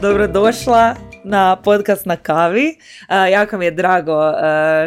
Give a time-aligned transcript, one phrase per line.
[0.00, 2.78] Dobrodošla na podcast na kavi.
[3.08, 4.34] Uh, jako mi je drago uh,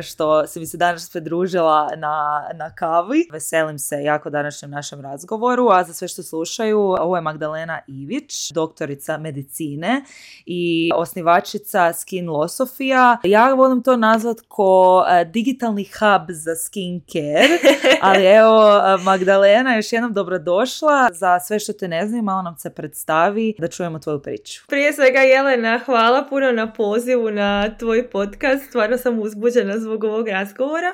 [0.04, 3.28] što si mi se danas pridružila na, na kavi.
[3.32, 8.52] Veselim se jako današnjem našem razgovoru, a za sve što slušaju, ovo je Magdalena Ivić,
[8.52, 10.04] doktorica medicine
[10.46, 13.18] i osnivačica Skin Losofija.
[13.24, 17.60] Ja volim to nazvat ko uh, digitalni hub za skin care,
[18.02, 21.10] ali evo Magdalena, još jednom dobrodošla.
[21.14, 24.64] Za sve što te ne znam, malo nam se predstavi da čujemo tvoju priču.
[24.68, 28.66] Prije svega Jelena, hvala puno na pozivu na tvoj podcast.
[28.70, 30.94] Stvarno sam uzbuđena zbog ovog razgovora.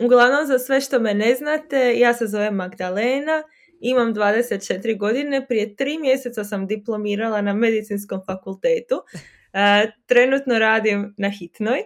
[0.00, 3.42] Uglavnom, za sve što me ne znate, ja se zovem Magdalena,
[3.80, 9.02] imam 24 godine, prije tri mjeseca sam diplomirala na medicinskom fakultetu.
[9.52, 11.78] E, trenutno radim na hitnoj.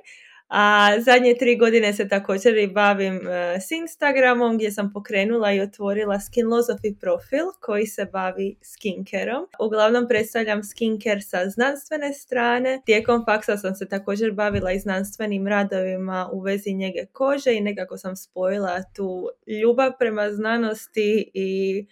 [0.55, 3.23] A zadnje tri godine se također i bavim uh,
[3.61, 9.47] s Instagramom gdje sam pokrenula i otvorila Skinlosophy profil koji se bavi skinkerom.
[9.61, 12.83] Uglavnom predstavljam skincare sa znanstvene strane.
[12.87, 17.99] Tijekom faksa sam se također bavila i znanstvenim radovima u vezi njege kože i nekako
[17.99, 19.29] sam spojila tu
[19.63, 21.87] ljubav prema znanosti i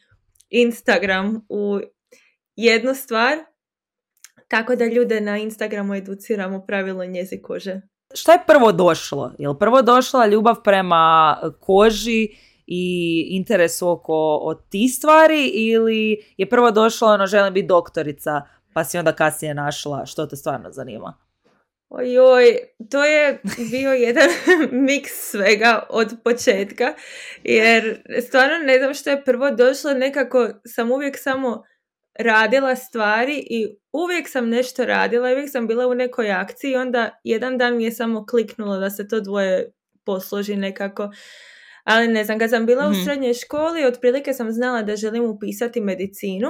[0.50, 1.80] Instagram u
[2.56, 3.38] jednu stvar.
[4.48, 7.89] Tako da ljude na Instagramu educiramo pravilno njezi kože.
[8.14, 9.32] Šta je prvo došlo?
[9.38, 12.28] Je li prvo došla ljubav prema koži
[12.66, 18.84] i interesu oko od tih stvari ili je prvo došlo ono želim biti doktorica pa
[18.84, 21.18] si onda kasnije našla što te stvarno zanima?
[21.88, 22.56] Ojoj,
[22.90, 24.28] to je bio jedan
[24.86, 26.94] miks svega od početka,
[27.44, 31.62] jer stvarno ne znam što je prvo došlo, nekako sam uvijek samo
[32.18, 37.20] radila stvari i uvijek sam nešto radila, uvijek sam bila u nekoj akciji i onda
[37.24, 39.72] jedan dan mi je samo kliknulo da se to dvoje
[40.04, 41.10] posloži nekako.
[41.84, 43.00] Ali ne znam, kad sam bila u mhm.
[43.04, 46.48] srednjoj školi, otprilike sam znala da želim upisati medicinu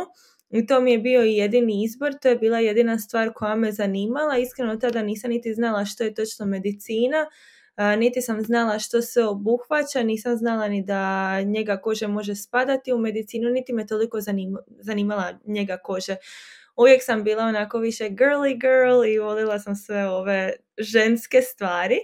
[0.50, 3.72] i to mi je bio i jedini izbor, to je bila jedina stvar koja me
[3.72, 4.38] zanimala.
[4.38, 7.26] Iskreno tada nisam niti znala što je točno medicina,
[7.98, 12.98] niti sam znala što se obuhvaća, nisam znala ni da njega kože može spadati u
[12.98, 14.18] medicinu, niti me toliko
[14.80, 16.16] zanimala njega kože.
[16.76, 21.96] Uvijek sam bila onako više girly girl i volila sam sve ove ženske stvari.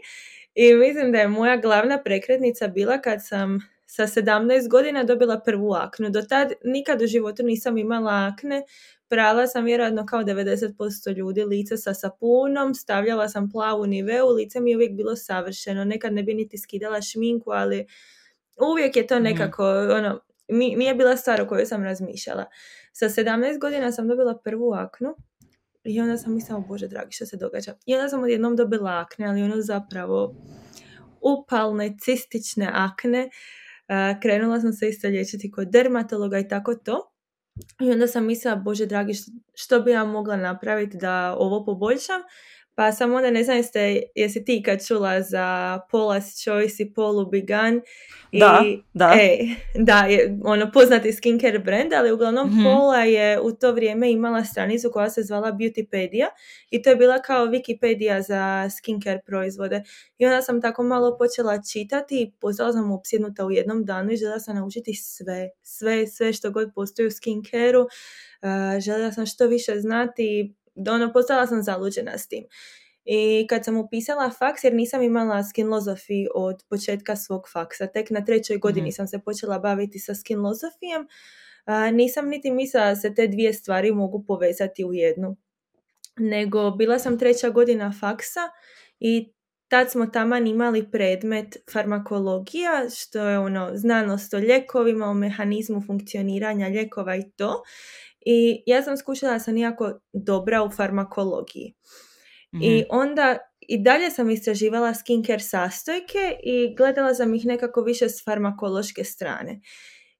[0.54, 5.72] I mislim da je moja glavna prekretnica bila kad sam sa 17 godina dobila prvu
[5.72, 6.10] aknu.
[6.10, 8.62] Do tad nikad u životu nisam imala akne,
[9.08, 14.70] Prala sam vjerojatno kao 90% ljudi lice sa sapunom, stavljala sam plavu niveu, lice mi
[14.70, 15.84] je uvijek bilo savršeno.
[15.84, 17.86] Nekad ne bi niti skidala šminku, ali
[18.72, 19.24] uvijek je to mhm.
[19.24, 22.44] nekako, ono, mi, je bila stvar o kojoj sam razmišljala.
[22.92, 25.14] Sa 17 godina sam dobila prvu aknu
[25.84, 27.74] i onda sam mislila, bože dragi, što se događa?
[27.86, 30.34] I onda sam odjednom dobila akne, ali ono zapravo
[31.20, 33.30] upalne, cistične akne.
[34.22, 37.12] Krenula sam se isto liječiti kod dermatologa i tako to.
[37.80, 39.12] I onda sam mislila, bože dragi,
[39.54, 42.20] što bi ja mogla napraviti da ovo poboljšam?
[42.76, 47.26] Pa sam onda ne znam jeste, jesi ti kad čula za Paula's Choice i Paulu
[47.26, 47.80] Bigan.
[48.32, 48.64] Da,
[48.94, 49.14] da.
[49.20, 49.38] E,
[49.88, 54.44] da, je ono poznati skincare brand, ali uglavnom mm Paula je u to vrijeme imala
[54.44, 56.26] stranicu koja se zvala Beautypedia
[56.70, 59.82] i to je bila kao Wikipedia za skincare proizvode.
[60.18, 64.16] I onda sam tako malo počela čitati i postala sam upsjednuta u jednom danu i
[64.16, 67.82] željela sam naučiti sve, sve, sve što god postoji u skincareu.
[67.82, 70.54] Uh, željela sam što više znati
[70.88, 72.44] ono, postala sam zaluđena s tim.
[73.04, 78.24] I kad sam upisala faks, jer nisam imala skinlozofi od početka svog faksa, tek na
[78.24, 81.06] trećoj godini mm sam se počela baviti sa skinlozofijem,
[81.92, 85.36] nisam niti mislila da se te dvije stvari mogu povezati u jednu.
[86.16, 88.40] Nego bila sam treća godina faksa
[89.00, 89.32] i
[89.68, 96.68] tad smo taman imali predmet farmakologija, što je ono znanost o ljekovima, o mehanizmu funkcioniranja
[96.68, 97.62] ljekova i to.
[98.28, 101.74] I ja sam skušala da sam jako dobra u farmakologiji.
[102.52, 102.86] I mhm.
[102.90, 109.04] onda i dalje sam istraživala skincare sastojke i gledala sam ih nekako više s farmakološke
[109.04, 109.60] strane.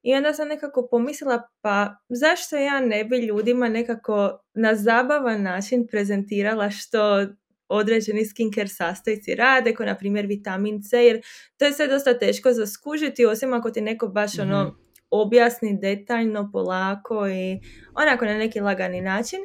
[0.03, 5.87] I onda sam nekako pomislila, pa zašto ja ne bi ljudima nekako na zabavan način
[5.87, 7.27] prezentirala što
[7.69, 11.23] određeni skincare sastojci rade, kao na primjer vitamin C, jer
[11.57, 15.79] to je sve dosta teško za skužiti, osim ako ti neko baš ono mhm objasni
[15.81, 17.61] detaljno, polako i
[17.95, 19.39] onako na neki lagani način.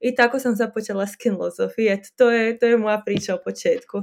[0.00, 1.36] I tako sam započela skin
[1.90, 4.02] Eto, to je, to je moja priča o početku.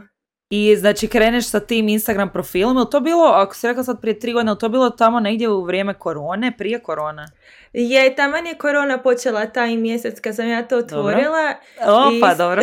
[0.52, 4.20] I znači kreneš sa tim Instagram profilom, je to bilo, ako si rekla sad prije
[4.20, 7.28] tri godine, je to bilo tamo negdje u vrijeme korone, prije korona?
[7.74, 11.56] Je, tamo je korona počela taj mjesec kad sam ja to otvorila.
[11.86, 11.94] Dobro.
[11.96, 12.62] O, pa dobro.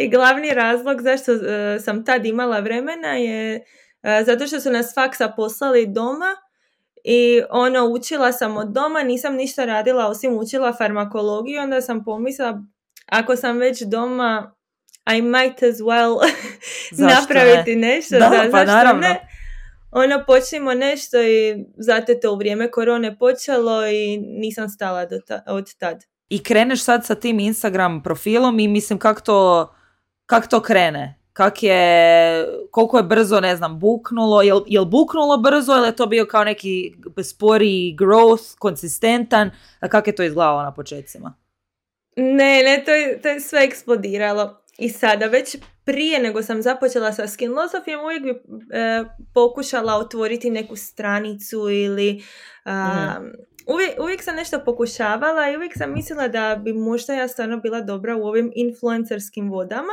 [0.00, 1.40] I glavni razlog zašto uh,
[1.84, 6.36] sam tad imala vremena je uh, zato što su nas faksa poslali doma
[7.10, 12.62] i ono, učila sam od doma, nisam ništa radila osim učila farmakologiju, onda sam pomislila,
[13.06, 14.54] ako sam već doma,
[15.16, 16.20] I might as well
[17.16, 18.18] napraviti nešto.
[18.18, 19.00] Da, da pa naravno.
[19.00, 19.28] ne?
[19.90, 25.42] Ono, počnimo nešto i zato to u vrijeme korone počelo i nisam stala do ta,
[25.46, 26.04] od tad.
[26.28, 29.72] I kreneš sad sa tim Instagram profilom i mislim kako to,
[30.26, 31.18] kak to krene?
[31.38, 36.06] Kak je, koliko je brzo, ne znam, buknulo, jel, jel buknulo brzo ili je to
[36.06, 36.94] bio kao neki
[37.24, 39.50] spori growth, konsistentan,
[39.80, 41.34] a kako je to izgledalo na početcima?
[42.16, 44.62] Ne, ne, to je, to je sve eksplodiralo.
[44.78, 49.04] I sada već prije nego sam započela sa Skin Losofijom uvijek bi e,
[49.34, 52.22] pokušala otvoriti neku stranicu ili
[52.66, 53.26] mhm.
[53.68, 57.80] Uvijek, uvijek sam nešto pokušavala i uvijek sam mislila da bi možda ja stvarno bila
[57.80, 59.92] dobra u ovim influencerskim vodama,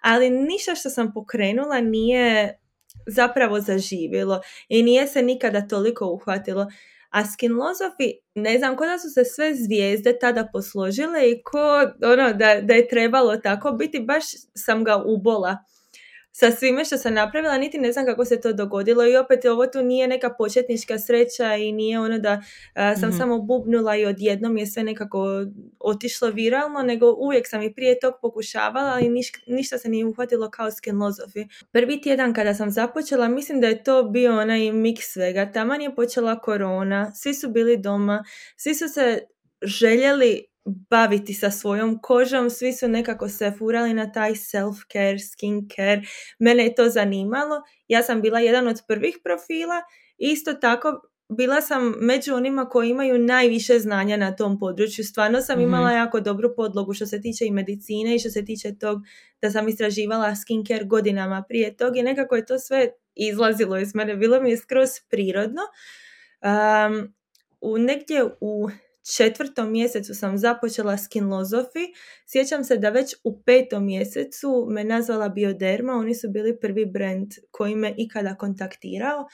[0.00, 2.58] ali ništa što sam pokrenula nije
[3.06, 6.66] zapravo zaživjelo i nije se nikada toliko uhvatilo.
[7.10, 11.58] A skinlozofi, ne znam, ko da su se sve zvijezde tada posložile i ko,
[12.02, 14.24] ono, da, da je trebalo tako biti, baš
[14.54, 15.58] sam ga ubola
[16.36, 19.66] sa svime što sam napravila, niti ne znam kako se to dogodilo i opet ovo
[19.66, 22.42] tu nije neka početnička sreća i nije ono da
[22.74, 23.18] sam mhm.
[23.18, 25.46] samo bubnula i odjednom je sve nekako
[25.78, 29.10] otišlo viralno, nego uvijek sam i prije tog pokušavala i
[29.46, 31.46] ništa se nije uhvatilo kao skin lozofi.
[31.72, 35.52] Prvi tjedan kada sam započela, mislim da je to bio onaj miks svega.
[35.52, 38.24] Taman je počela korona, svi su bili doma,
[38.56, 39.18] svi su se
[39.62, 46.06] željeli baviti sa svojom kožom, svi su nekako se furali na taj self-care, skin-care,
[46.38, 49.82] mene je to zanimalo, ja sam bila jedan od prvih profila,
[50.18, 55.04] isto tako bila sam među onima koji imaju najviše znanja na tom području.
[55.04, 55.68] Stvarno sam mhm.
[55.68, 58.98] imala jako dobru podlogu što se tiče i medicine i što se tiče tog
[59.42, 64.16] da sam istraživala skincare godinama prije tog i nekako je to sve izlazilo iz mene.
[64.16, 65.62] Bilo mi je skroz prirodno.
[66.42, 67.14] Um,
[67.60, 68.68] u negdje u
[69.16, 71.92] četvrtom mjesecu sam započela Skin Lozofi.
[72.26, 75.92] Sjećam se da već u petom mjesecu me nazvala Bioderma.
[75.92, 79.26] Oni su bili prvi brand koji me ikada kontaktirao.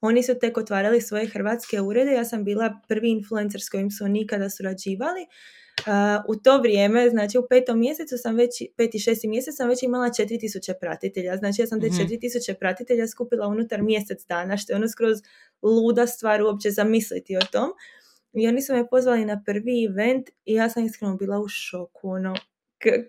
[0.00, 2.12] Oni su tek otvarali svoje hrvatske urede.
[2.12, 5.26] Ja sam bila prvi influencer s kojim su nikada surađivali.
[5.78, 9.82] Uh, u to vrijeme, znači u petom mjesecu sam već, peti, šesti mjesec sam već
[9.82, 11.36] imala 4000 pratitelja.
[11.36, 15.18] Znači ja sam te mm 4000 pratitelja skupila unutar mjesec dana, što je ono skroz
[15.62, 17.70] luda stvar uopće zamisliti o tom.
[18.38, 22.08] I oni su me pozvali na prvi event i ja sam iskreno bila u šoku,
[22.10, 22.34] ono,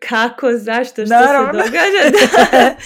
[0.10, 2.18] kako, zašto, što se događa.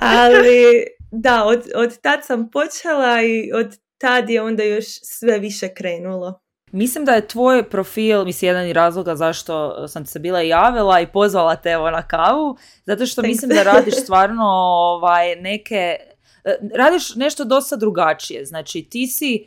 [0.00, 0.06] Da.
[0.06, 5.74] Ali da, od, od tad sam počela i od tad je onda još sve više
[5.74, 6.42] krenulo.
[6.72, 11.06] Mislim da je tvoj profil, mislim, jedan i razloga zašto sam se bila javila i
[11.06, 12.56] pozvala te evo na kavu,
[12.86, 15.96] zato što mislim da radiš stvarno ovaj, neke,
[16.44, 18.44] eh, radiš nešto dosta drugačije.
[18.44, 19.46] Znači, ti si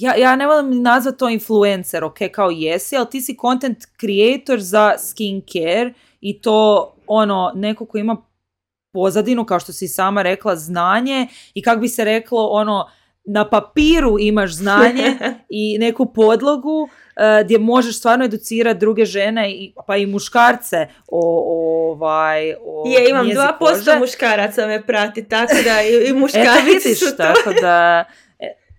[0.00, 4.60] ja, ja ne volim nazvati to influencer, ok, kao jesi, ali ti si content creator
[4.60, 8.16] za skincare i to ono, neko ko ima
[8.92, 12.86] pozadinu, kao što si sama rekla, znanje i kako bi se reklo, ono,
[13.24, 15.16] na papiru imaš znanje
[15.48, 16.88] i neku podlogu uh,
[17.44, 23.26] gdje možeš stvarno educirati druge žene i, pa i muškarce o, ovaj o Je, imam
[23.26, 27.16] 2% muškaraca me prati, tako da i, i muškarci vidiš, su to.
[27.16, 28.04] tako da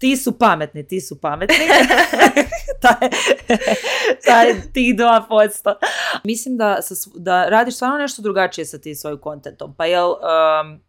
[0.01, 1.55] ti su pametni, ti su pametni.
[2.81, 3.09] taj,
[4.25, 5.73] taj, ti 2%.
[6.23, 6.79] Mislim da,
[7.15, 9.75] da radiš stvarno nešto drugačije sa tim svojim kontentom.
[9.77, 10.79] Pa jel, um,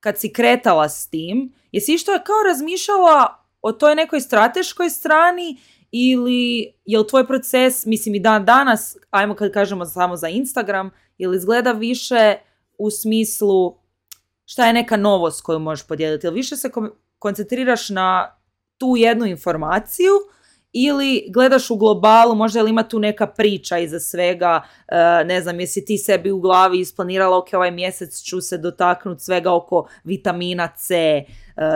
[0.00, 5.56] kad si kretala s tim, jesi što je kao razmišljala o toj nekoj strateškoj strani
[5.90, 11.36] ili je tvoj proces, mislim i dan danas, ajmo kad kažemo samo za Instagram, ili
[11.36, 12.36] izgleda više
[12.78, 13.78] u smislu
[14.44, 16.70] šta je neka novost koju možeš podijeliti, ili više se
[17.20, 18.36] koncentriraš na
[18.78, 20.12] tu jednu informaciju
[20.72, 25.60] ili gledaš u globalu, možda li ima tu neka priča iza svega, e, ne znam,
[25.60, 30.68] jesi ti sebi u glavi isplanirala, ok, ovaj mjesec ću se dotaknuti svega oko vitamina
[30.76, 31.24] C e,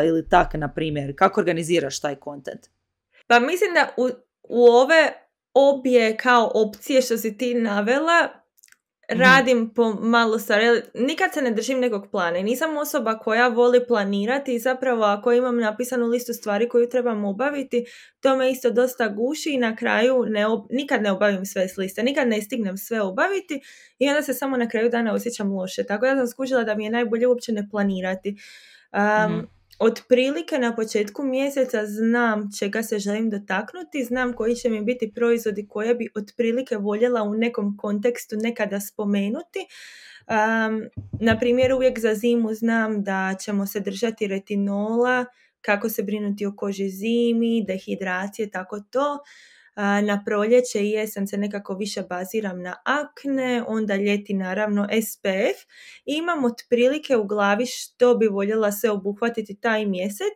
[0.06, 1.12] ili tak, na primjer.
[1.16, 2.60] Kako organiziraš taj kontent?
[3.26, 4.08] Pa mislim da u,
[4.42, 5.12] u ove
[5.54, 8.43] obje kao opcije što si ti navela.
[9.08, 10.82] Radim po malo stvari.
[10.94, 15.56] Nikad se ne držim nekog plana nisam osoba koja voli planirati i zapravo ako imam
[15.56, 17.84] napisanu listu stvari koju trebam obaviti,
[18.20, 22.02] to me isto dosta guši i na kraju ne nikad ne obavim sve s liste,
[22.02, 23.60] nikad ne stignem sve obaviti
[23.98, 25.84] i onda se samo na kraju dana osjećam loše.
[25.84, 28.36] Tako da sam skužila da mi je najbolje uopće ne planirati.
[28.92, 35.12] Um, otprilike na početku mjeseca znam čega se želim dotaknuti, znam koji će mi biti
[35.14, 39.58] proizvodi koje bi otprilike voljela u nekom kontekstu nekada spomenuti.
[39.58, 40.82] Um,
[41.20, 45.24] na primjer, uvijek za zimu znam da ćemo se držati retinola,
[45.60, 49.18] kako se brinuti o koži zimi, dehidracije, tako to.
[49.76, 55.62] Na proljeće i jesen se nekako više baziram na akne, onda ljeti naravno SPF
[56.04, 60.34] i imam otprilike u glavi što bi voljela se obuhvatiti taj mjesec,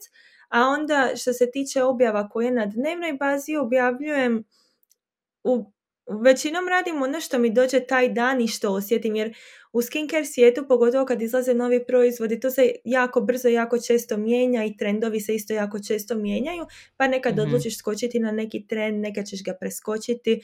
[0.49, 4.45] a onda što se tiče objava koje na dnevnoj bazi objavljujem
[5.45, 5.73] u
[6.09, 9.35] većinom radim ono što mi dođe taj dan i što osjetim, jer
[9.73, 14.65] u skincare svijetu, pogotovo kad izlaze novi proizvodi, to se jako brzo, jako često mijenja
[14.65, 19.01] i trendovi se isto jako često mijenjaju, pa nekad mm odlučiš skočiti na neki trend,
[19.01, 20.41] nekad ćeš ga preskočiti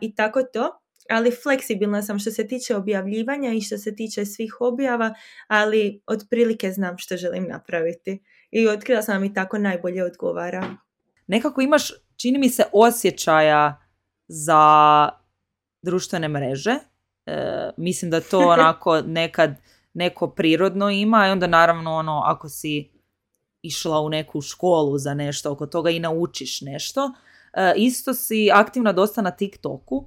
[0.00, 0.80] i tako to.
[1.10, 5.14] Ali fleksibilna sam što se tiče objavljivanja i što se tiče svih objava,
[5.46, 8.22] ali otprilike znam što želim napraviti.
[8.50, 10.76] I otkrila sam mi tako najbolje odgovara.
[11.26, 13.79] Nekako imaš, čini mi se, osjećaja
[14.32, 15.08] za
[15.82, 16.74] društvene mreže.
[17.26, 19.54] E, mislim da to onako nekad
[19.94, 22.90] neko prirodno ima i onda naravno ono ako si
[23.62, 27.12] išla u neku školu za nešto oko toga i naučiš nešto.
[27.52, 30.04] E, isto si aktivna dosta na TikToku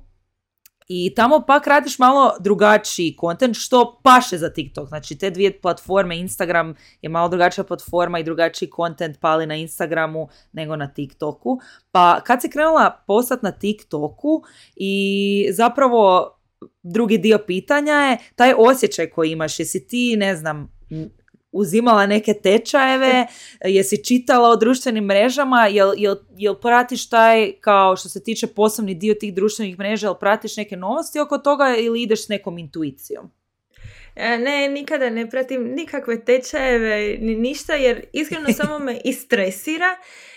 [0.88, 4.88] i tamo pak radiš malo drugačiji kontent što paše za TikTok.
[4.88, 10.28] Znači te dvije platforme, Instagram je malo drugačija platforma i drugačiji kontent pali na Instagramu
[10.52, 11.60] nego na TikToku.
[11.92, 14.44] Pa kad si krenula postat na TikToku
[14.76, 16.34] i zapravo
[16.84, 19.60] drugi dio pitanja je taj osjećaj koji imaš.
[19.60, 20.72] Jesi ti, ne znam,
[21.54, 23.28] uzimala neke tečajeve,
[23.78, 28.96] jesi čitala o društvenim mrežama, jel, jel, jel pratiš taj, kao što se tiče posebni
[28.96, 33.32] dio tih društvenih mreža, jel pratiš neke novosti oko toga ili ideš s nekom intuicijom?
[34.16, 39.96] E, ne, nikada ne pratim nikakve tečajeve ni ništa jer iskreno samo me istresira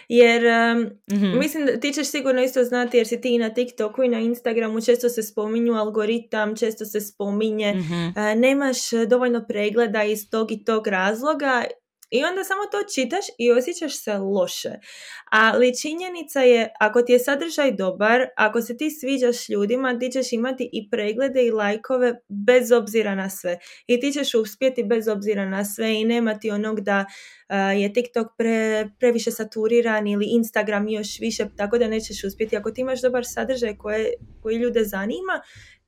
[0.09, 0.91] jer um,
[1.39, 4.19] mislim da ti ćeš sigurno isto znati jer si ti i na TikToku i na
[4.19, 10.65] Instagramu često se spominju algoritam, često se spominje mm nemaš dovoljno pregleda iz tog i
[10.65, 11.65] tog razloga
[12.11, 14.71] i onda samo to čitaš i osjećaš se loše.
[15.31, 20.33] Ali činjenica je, ako ti je sadržaj dobar, ako se ti sviđaš ljudima, ti ćeš
[20.33, 23.59] imati i preglede i lajkove bez obzira na sve.
[23.87, 27.05] I ti ćeš uspjeti bez obzira na sve i nema ti onog da
[27.77, 32.57] je TikTok pre, previše saturiran ili Instagram još više, tako da nećeš uspjeti.
[32.57, 35.43] Ako ti imaš dobar sadržaj koje, koji ljude zanima,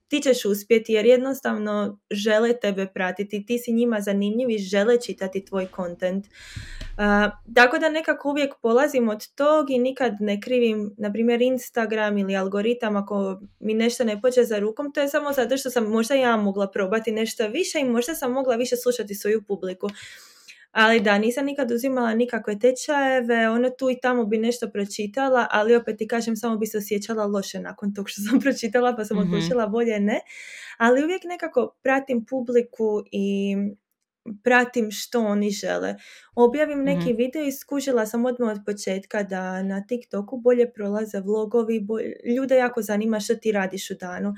[0.09, 5.45] ti ćeš uspjeti jer jednostavno žele tebe pratiti, ti si njima zanimljiv i žele čitati
[5.45, 6.27] tvoj kontent.
[6.27, 12.19] Uh, tako da nekako uvijek polazim od tog i nikad ne krivim, na primjer, Instagram
[12.19, 15.85] ili algoritam ako mi nešto ne pođe za rukom, to je samo zato što sam
[15.85, 19.89] možda ja mogla probati nešto više i možda sam mogla više slušati svoju publiku.
[20.73, 25.77] Ali da, nisam nikad uzimala nikakve tečajeve, ono tu i tamo bi nešto pročitala, ali
[25.77, 29.17] opet ti kažem, samo bi se osjećala loše nakon tog što sam pročitala, pa sam
[29.17, 30.21] mm odlučila bolje ne.
[30.79, 33.57] Ali uvijek nekako pratim publiku i
[34.45, 35.95] pratim što oni žele.
[36.35, 41.21] Objavim neki mm video i skužila sam odmah od početka da na TikToku bolje prolaze
[41.21, 44.35] vlogovi, bolje, ljude jako zanima što ti radiš u danu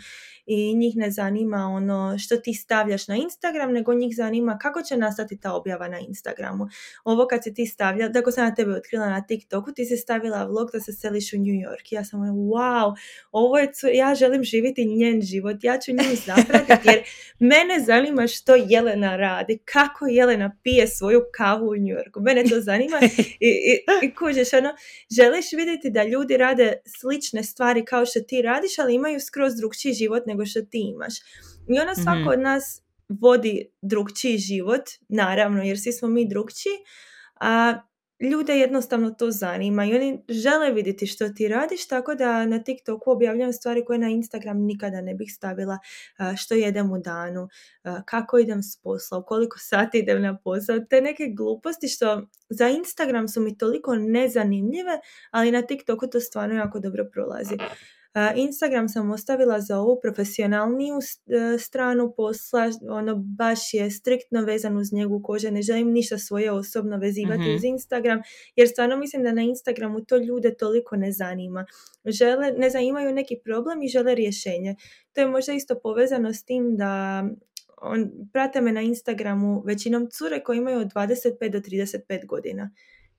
[0.53, 4.97] i njih ne zanima ono što ti stavljaš na Instagram, nego njih zanima kako će
[4.97, 6.69] nastati ta objava na Instagramu.
[7.05, 10.45] Ovo kad si ti stavlja, tako sam na tebe otkrila na TikToku, ti si stavila
[10.45, 11.87] vlog da se seliš u New York.
[11.91, 12.95] Ja sam ono, wow,
[13.33, 17.03] ovo je, ja želim živjeti njen život, ja ću nju zapratiti jer
[17.39, 22.21] mene zanima što Jelena radi, kako Jelena pije svoju kavu u New Yorku.
[22.21, 22.99] Mene to zanima
[23.41, 24.71] i, i, i kužeš, ono,
[25.17, 29.93] želiš vidjeti da ljudi rade slične stvari kao što ti radiš, ali imaju skroz drugčiji
[29.93, 31.15] život nego što ti imaš.
[31.69, 36.73] I ono svako mm od nas vodi drugčiji život, naravno, jer svi smo mi drugčiji,
[37.41, 37.81] a
[38.31, 43.11] ljude jednostavno to zanima i oni žele vidjeti što ti radiš, tako da na TikToku
[43.11, 45.79] objavljam stvari koje na Instagram nikada ne bih stavila,
[46.37, 47.49] što jedem u danu,
[48.05, 53.29] kako idem s posla, koliko sati idem na posao, te neke gluposti što za Instagram
[53.29, 57.57] su mi toliko nezanimljive, ali na TikToku to stvarno jako dobro prolazi.
[58.37, 64.93] Instagram sam ostavila za ovu profesionalniju e, stranu posla, ono baš je striktno vezan uz
[64.93, 67.55] njegu kože, ne želim ništa svoje osobno vezivati mhm.
[67.55, 68.21] uz Instagram,
[68.57, 71.67] jer stvarno mislim da na Instagramu to ljude toliko ne zanima.
[72.05, 74.77] Žele, ne zanimaju neki problem i žele rješenje.
[75.13, 77.25] To je možda isto povezano s tim da
[77.83, 82.71] on, prate me na Instagramu većinom cure koje imaju od 25 do 35 godina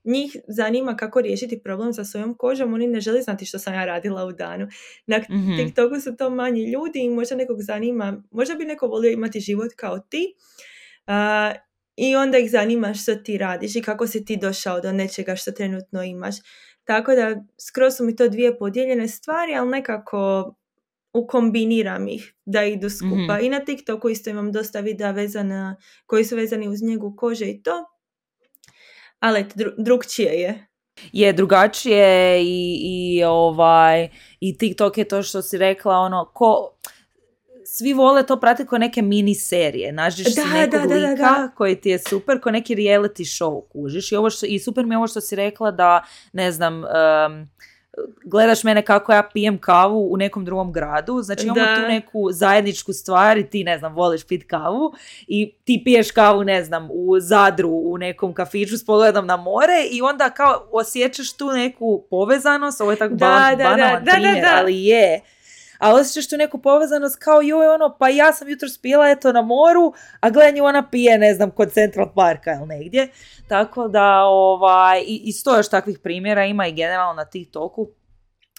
[0.04, 3.84] njih zanima kako riješiti problem sa svojom kožom, oni ne žele znati što sam ja
[3.84, 4.68] radila u danu.
[5.06, 9.10] Na mm TikToku su to manji ljudi i možda nekog zanima, možda bi neko volio
[9.10, 10.34] imati život kao ti
[11.06, 11.56] uh,
[11.96, 15.52] i onda ih zanima što ti radiš i kako si ti došao do nečega što
[15.52, 16.34] trenutno imaš.
[16.84, 20.54] Tako da skroz su mi to dvije podijeljene stvari, ali nekako
[21.12, 23.38] ukombiniram ih da idu skupa.
[23.38, 27.46] mm I na TikToku isto imam dosta videa vezana, koji su vezani uz njegu kože
[27.46, 27.84] i to,
[29.22, 29.46] ali
[29.78, 30.66] drugčije je.
[31.12, 34.08] Je drugačije i, i ovaj
[34.40, 36.72] i TikTok je to što si rekla ono ko
[37.64, 39.92] svi vole to pratiti kao neke mini serije.
[39.92, 41.50] Nađeš si Da, nekog da, da, lika da.
[41.56, 44.12] koji ti je super, kao neki reality show kužiš.
[44.12, 47.50] I, ovo što, I super mi je ovo što si rekla da, ne znam, em,
[48.24, 51.74] gledaš mene kako ja pijem kavu u nekom drugom gradu, znači imamo Da.
[51.76, 54.92] tu neku zajedničku stvar i ti, ne znam, voliš pit kavu
[55.26, 59.86] i ti piješ kavu, ne znam, u Zadru, u nekom kafiću s pogledom na more
[59.90, 63.92] i onda kao osjećaš tu neku povezanost, ovo je tako Da, balan- da, da, banalan
[63.94, 64.50] da, da, primjer, da.
[64.54, 65.20] ali je.
[65.82, 69.42] A osjećaš tu neku povezanost kao joj ono, pa ja sam jutro spila eto na
[69.42, 73.08] moru, a gle nju ona pije, ne znam, kod Central Parka ili negdje.
[73.48, 77.88] Tako da, ovaj, i, i sto još takvih primjera ima i generalno na TikToku.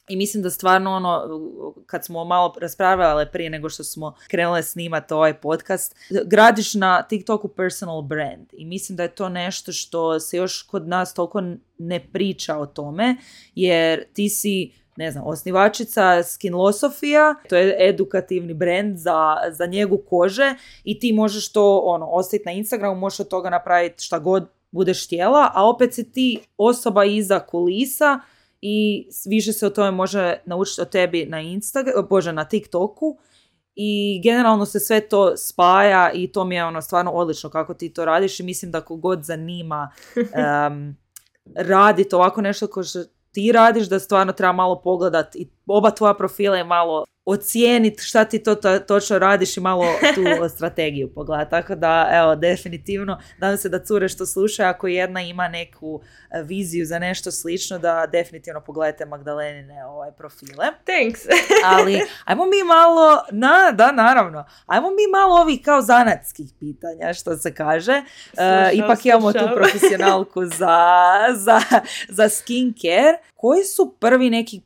[0.08, 1.28] I mislim da stvarno ono,
[1.86, 7.48] kad smo malo raspravljale prije nego što smo krenule snimati ovaj podcast, gradiš na TikToku
[7.48, 8.48] personal brand.
[8.52, 11.42] I mislim da je to nešto što se još kod nas toliko
[11.78, 13.16] ne priča o tome,
[13.56, 20.56] jer ti si ne znam, osnivačica Skinlosofija, to je edukativni brand za, za njegu kože
[20.84, 25.06] i ti možeš to ono, ostaviti na Instagramu, možeš od toga napraviti šta god budeš
[25.06, 28.20] htjela, a opet si ti osoba iza kulisa
[28.62, 33.18] i više se o tome može naučiti o tebi na Instagram, bože, na TikToku
[33.76, 37.94] i generalno se sve to spaja i to mi je ono stvarno odlično kako ti
[37.94, 39.92] to radiš i mislim da kogod zanima
[40.70, 40.96] um,
[41.56, 42.82] raditi ovako nešto ko
[43.34, 48.26] ti radiš, da stvarno treba malo pogledat i oba tvoja profila i malo ocijeniti šta
[48.26, 50.24] ti to, to točno radiš i malo tu
[50.56, 51.50] strategiju pogledati.
[51.50, 56.02] Tako da, evo, definitivno, nadam se da cure što slušaju, ako jedna ima neku
[56.32, 60.66] e, viziju za nešto slično, da definitivno pogledajte Magdalenine ovaj, profile.
[60.86, 61.22] Thanks.
[61.76, 67.38] Ali, ajmo mi malo, na, da, naravno, ajmo mi malo ovih kao zanatskih pitanja, što
[67.38, 67.92] se kaže.
[67.92, 69.56] E, Slušam, ipak imamo tu slušam.
[69.56, 70.78] profesionalku za,
[71.36, 71.62] za,
[72.10, 73.18] za skincare.
[73.36, 74.62] Koji su prvi neki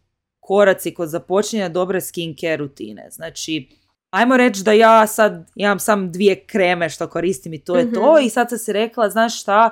[0.47, 3.07] koraci kod započinjanja dobre skincare rutine?
[3.11, 3.69] Znači,
[4.09, 8.13] ajmo reći da ja sad imam sam dvije kreme što koristim i to je to
[8.15, 8.25] Mhm.
[8.25, 9.69] i sad sam si rekla, znaš šta,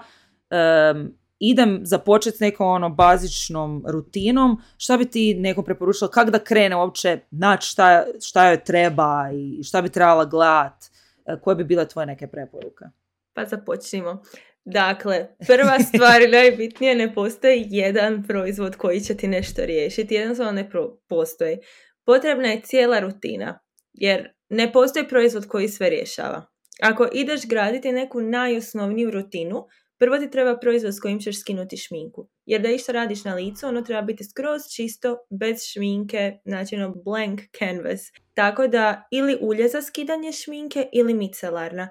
[0.50, 6.40] em, idem započeti s nekom ono bazičnom rutinom, šta bi ti neko preporučila, kako da
[6.40, 10.86] krene uopće naći šta, šta joj treba i šta bi trebala gledat,
[11.28, 12.86] E, koje bi bile tvoje neke preporuke?
[13.34, 14.22] Pa započnimo.
[14.66, 20.16] Dakle, prva stvar najbitnije, ne postoji jedan proizvod koji će ti nešto riješiti.
[20.16, 21.58] Jednostavno ne pro- postoji.
[22.06, 23.60] Potrebna je cijela rutina,
[23.94, 26.46] jer ne postoji proizvod koji sve rješava.
[26.82, 29.66] Ako ideš graditi neku najosnovniju rutinu,
[30.00, 32.30] prvo ti treba proizvod s kojim ćeš skinuti šminku.
[32.46, 36.94] Jer da išta radiš na licu, ono treba biti skroz čisto, bez šminke, znači ono
[37.06, 38.02] blank canvas.
[38.34, 41.90] Tako da ili ulje za skidanje šminke ili micelarna.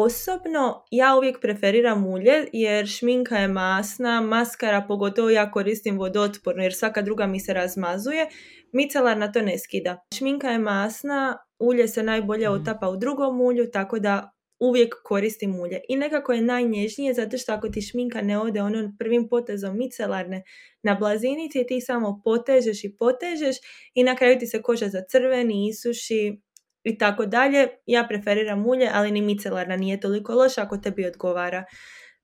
[0.00, 6.74] Osobno ja uvijek preferiram ulje jer šminka je masna, maskara pogotovo ja koristim vodotpornu jer
[6.74, 8.26] svaka druga mi se razmazuje,
[8.72, 9.98] micelarna to ne skida.
[10.14, 12.60] Šminka je masna, ulje se najbolje Mhm.
[12.60, 14.30] otapa u drugom ulju tako da
[14.60, 15.80] uvijek koristim ulje.
[15.88, 20.42] I nekako je najnježnije zato što ako ti šminka ne ode ono prvim potezom micelarne
[20.82, 23.56] na blazinici ti samo potežeš i potežeš
[23.94, 26.40] i na kraju ti se koža zacrveni, isuši
[26.88, 27.68] i tako dalje.
[27.86, 31.64] Ja preferiram ulje, ali ni micelarna nije toliko loša ako tebi odgovara.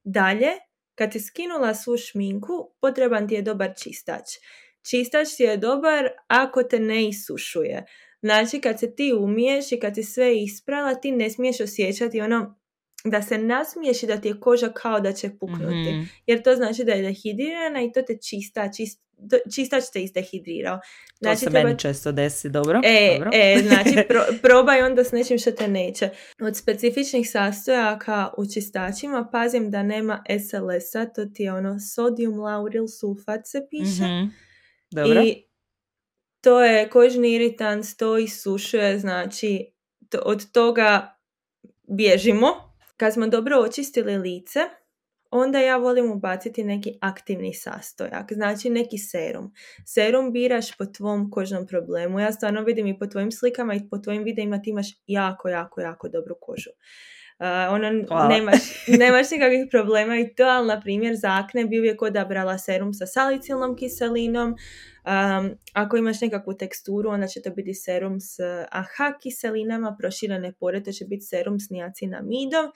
[0.05, 0.51] Dalje,
[0.95, 4.25] kad ti skinula svu šminku, potreban ti je dobar čistač.
[4.91, 7.85] Čistač ti je dobar ako te ne isušuje.
[8.23, 12.64] Znači, kad se ti umiješ i kad ti sve isprala, ti ne smiješ osjećati ono
[13.05, 15.91] da se nasmiješ i da ti je koža kao da će puknuti.
[15.91, 16.03] Mhm.
[16.27, 20.77] Jer to znači da je dehidrirana i to te čista, čist, to- čistač te izdehidrirao.
[20.77, 20.83] To
[21.21, 22.81] Znači, se treba meni često desi, dobro?
[22.85, 23.31] E, dobro.
[23.35, 26.09] e, znači pro- probaj onda s nečim što te neće.
[26.41, 32.87] Od specifičnih sastojaka u čistačima pazim da nema SLS-a, to ti je ono sodium lauril
[32.91, 34.03] sulfat se piše.
[34.05, 34.29] Mhm.
[34.91, 35.23] Dobro.
[35.23, 35.43] I
[36.41, 39.67] to je kožni iritant, to isušuje, znači
[40.09, 41.17] to- od toga
[41.89, 42.74] bježimo.
[42.97, 44.61] Kad smo dobro očistili lice,
[45.31, 49.53] onda ja volim ubaciti neki aktivni sastojak, znači neki serum.
[49.87, 52.21] Serum biraš po tvom kožnom problemu.
[52.21, 55.81] Ja stvarno vidim i po tvojim slikama i po tvojim videima ti imaš jako, jako,
[55.81, 56.71] jako dobru kožu.
[57.39, 58.29] Uh, ono, Hvala.
[58.29, 58.61] nemaš,
[59.01, 63.07] nemaš nikakvih problema i to, ali na primjer za akne bi uvijek odabrala serum sa
[63.07, 64.49] salicilnom kiselinom.
[65.05, 70.83] Um, ako imaš nekakvu teksturu, onda će to biti serum s AHA kiselinama, proširene pore,
[70.83, 72.67] to će biti serum s niacinamidom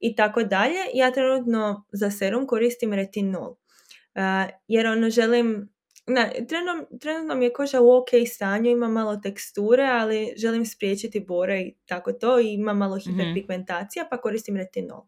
[0.00, 0.78] i tako dalje.
[0.94, 3.50] Ja trenutno za serum koristim retinol.
[3.50, 5.75] Uh, jer ono želim,
[6.06, 11.20] na, trenutno, trenutno mi je koža u ok stanju, ima malo teksture, ali želim spriječiti
[11.20, 15.00] bore i tako to i ima malo hiperpigmentacija, pa koristim retinol.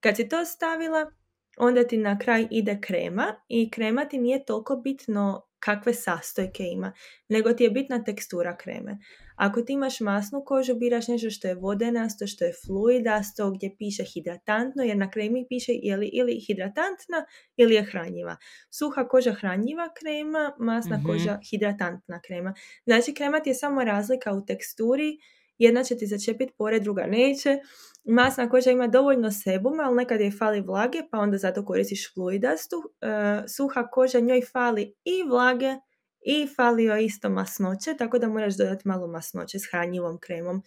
[0.00, 1.10] Kad si to stavila,
[1.56, 6.92] onda ti na kraj ide krema i krema ti nije toliko bitno kakve sastojke ima,
[7.28, 8.98] nego ti je bitna tekstura kreme.
[9.40, 14.04] Ako ti imaš masnu kožu, biraš nešto što je vodenasto, što je fluidasto, gdje piše
[14.04, 17.24] hidratantno, jer na kremi piše je li ili hidratantna
[17.56, 18.36] ili je hranjiva.
[18.70, 21.06] Suha koža hranjiva krema, masna Mhm.
[21.06, 22.54] koža hidratantna krema.
[22.84, 25.18] Znači krema ti je samo razlika u teksturi,
[25.58, 27.58] jedna će ti začepiti pore, druga neće.
[28.04, 32.76] Masna koža ima dovoljno sebuma, ali nekad je fali vlage, pa onda zato koristiš fluidastu.
[33.00, 33.06] E,
[33.48, 35.74] suha koža njoj fali i vlage
[36.22, 40.62] i fali joj isto masnoće, tako da moraš dodati malo masnoće s hranjivom kremom.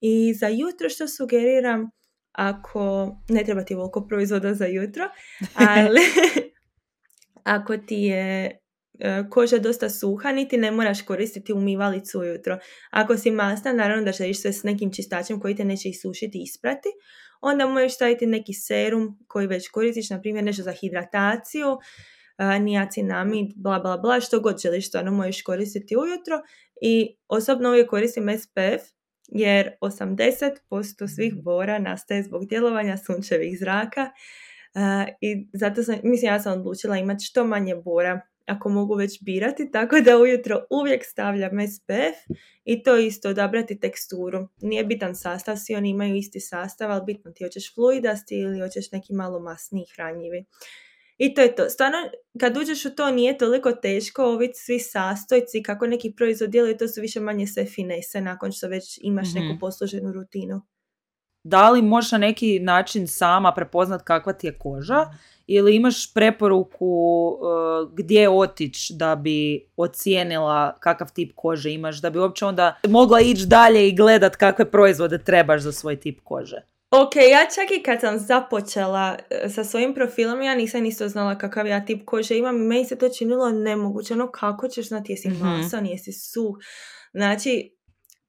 [0.00, 1.90] I za jutro što sugeriram,
[2.32, 5.04] ako, ne treba ti ovoliko proizvoda za jutro,
[5.78, 6.00] ali
[7.56, 8.58] ako ti je
[8.98, 12.58] e, koža dosta suha, niti ne moraš koristiti umivalicu ujutro.
[12.90, 16.42] Ako si masna, naravno da želiš sve s nekim čistačem koji te neće isušiti i
[16.42, 16.88] isprati,
[17.40, 21.78] onda možeš staviti neki serum koji već koristiš, na primjer nešto za hidrataciju,
[22.38, 26.40] niacinamid, bla bla bla, što god želiš, stvarno možeš koristiti ujutro.
[26.82, 28.98] I osobno uvijek koristim SPF,
[29.28, 34.02] jer 80% svih bora nastaje zbog djelovanja sunčevih zraka
[34.74, 39.22] uh, i zato sam, mislim ja sam odlučila imati što manje bora ako mogu već
[39.22, 44.48] birati, tako da ujutro uvijek stavljam SPF i to isto odabrati teksturu.
[44.60, 48.92] Nije bitan sastav, svi oni imaju isti sastav, ali bitno ti hoćeš fluidasti ili hoćeš
[48.92, 50.44] neki malo masniji hranjivi.
[51.18, 51.68] I to je to.
[51.70, 51.98] Stvarno,
[52.40, 56.88] kad uđeš u to nije toliko teško, ovi svi sastojci, kako neki proizvod djeluju, to
[56.88, 59.38] su više manje sve finese nakon što već imaš Mhm.
[59.38, 60.60] neku posluženu rutinu.
[61.44, 65.06] Da li možeš na neki način sama prepoznat kakva ti je koža
[65.46, 66.86] ili imaš preporuku
[67.40, 73.20] uh, gdje otići da bi ocijenila kakav tip kože imaš, da bi uopće onda mogla
[73.20, 76.62] ići dalje i gledat kakve proizvode trebaš za svoj tip kože?
[76.90, 81.38] Ok, ja čak i kad sam započela e, sa svojim profilom, ja nisam isto znala
[81.38, 84.14] kakav ja tip kože imam i meni se to činilo nemoguće.
[84.14, 85.44] Ono, kako ćeš znati jesi Mhm.
[85.44, 86.56] masan, jesi suh.
[87.12, 87.76] Znači,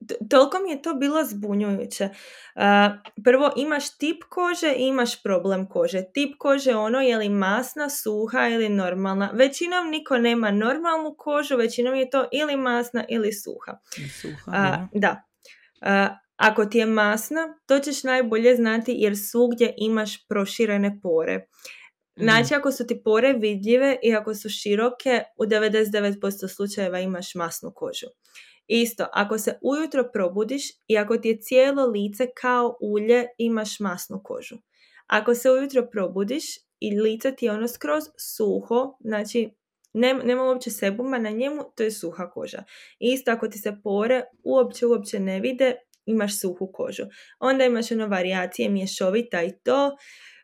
[0.08, 2.10] t- toliko mi je to bilo zbunjujuće.
[2.56, 2.90] A,
[3.24, 6.04] prvo, imaš tip kože i imaš problem kože.
[6.14, 9.30] Tip kože ono je li masna, suha ili normalna.
[9.34, 13.78] Većinom niko nema normalnu kožu, većinom je to ili masna ili suha.
[14.22, 14.88] Suha, dobro.
[14.94, 15.24] da.
[15.82, 16.08] A,
[16.40, 21.46] ako ti je masna, to ćeš najbolje znati jer svugdje imaš proširene pore.
[22.16, 27.72] Znači, ako su ti pore vidljive i ako su široke, u 99% slučajeva imaš masnu
[27.76, 28.08] kožu.
[28.68, 34.22] Isto, ako se ujutro probudiš i ako ti je cijelo lice kao ulje, imaš masnu
[34.24, 34.56] kožu.
[35.08, 36.44] Ako se ujutro probudiš
[36.80, 38.04] i lice ti je ono skroz
[38.38, 39.50] suho, znači
[39.94, 42.64] nema, nema uopće sebuma na njemu, to je suha koža.
[43.00, 45.76] Isto ako ti se pore uopće uopće ne vide,
[46.10, 47.04] imaš suhu kožu.
[47.40, 49.92] Onda imaš ono varijacije mješovita i to.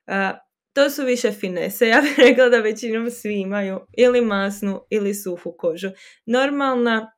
[0.08, 0.38] A,
[0.74, 1.88] to su više finese.
[1.94, 5.90] Ja bih rekla da većinom svi imaju ili masnu ili suhu kožu.
[6.26, 7.12] Normalna,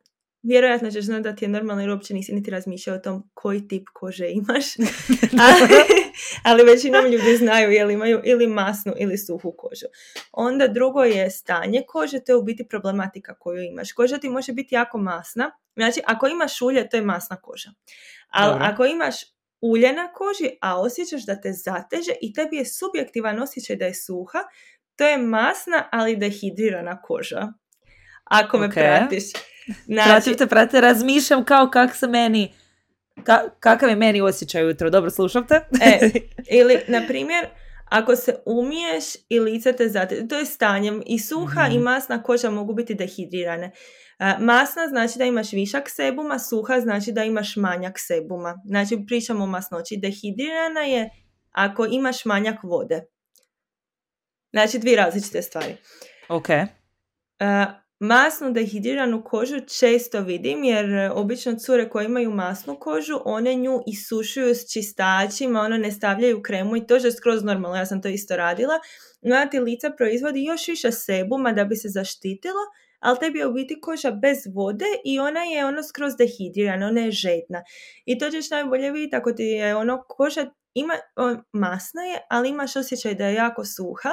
[0.44, 3.68] vjerojatno ćeš znati da ti je normalno jer uopće nisi niti razmišljao o tom koji
[3.68, 4.66] tip kože imaš.
[5.48, 5.70] ali,
[6.44, 9.86] ali većinom ljudi znaju jel imaju ili masnu ili suhu kožu.
[10.32, 13.92] Onda drugo je stanje kože, to je u biti problematika koju imaš.
[13.92, 15.52] Koža ti može biti jako masna.
[15.76, 17.70] Znači, ako imaš ulje, to je masna koža.
[18.30, 18.68] Ali Dobro.
[18.68, 19.16] ako imaš
[19.62, 23.94] ulje na koži, a osjećaš da te zateže i tebi je subjektivan osjećaj da je
[23.94, 24.40] suha,
[24.96, 27.48] to je masna, ali dehidrirana koža.
[28.24, 28.74] Ako me Ok.
[28.74, 29.24] pratiš.
[29.86, 32.54] Znači, Pratim te, prate, razmišljam kao kak se meni,
[33.18, 34.90] ka- kakav je meni osjećaj ujutro.
[34.90, 35.56] Dobro, slušam te.
[35.82, 36.10] E,
[36.60, 37.46] ili, na primjer,
[37.86, 41.72] ako se umiješ i lice te zateže, to je stanjem i suha Mhm.
[41.72, 43.72] i masna koža mogu biti dehidrirane.
[44.20, 48.56] E, masna znači da imaš višak sebuma, suha znači da imaš manjak sebuma.
[48.66, 49.98] Znači pričamo o masnoći.
[49.98, 51.10] Dehidrirana je
[51.52, 53.02] ako imaš manjak vode.
[54.52, 55.76] Znači dvije različite stvari.
[56.30, 56.50] ok.
[56.50, 56.66] E,
[58.00, 63.80] masnu dehidriranu kožu često vidim jer e, obično cure koje imaju masnu kožu, one nju
[63.88, 68.08] isušuju s čistačima, ono ne stavljaju kremu i to je skroz normalno, ja sam to
[68.08, 68.74] isto radila.
[69.22, 72.62] No, ti lica proizvodi još više sebuma da bi se zaštitilo,
[73.00, 77.02] ali tebi je u biti koža bez vode i ona je ono skroz dehidrirana, ona
[77.02, 77.64] je žedna.
[78.06, 80.94] I to ćeš najbolje vidjeti ako ti je ono koža ima,
[81.54, 84.10] masna je, ali imaš osjećaj da je jako suha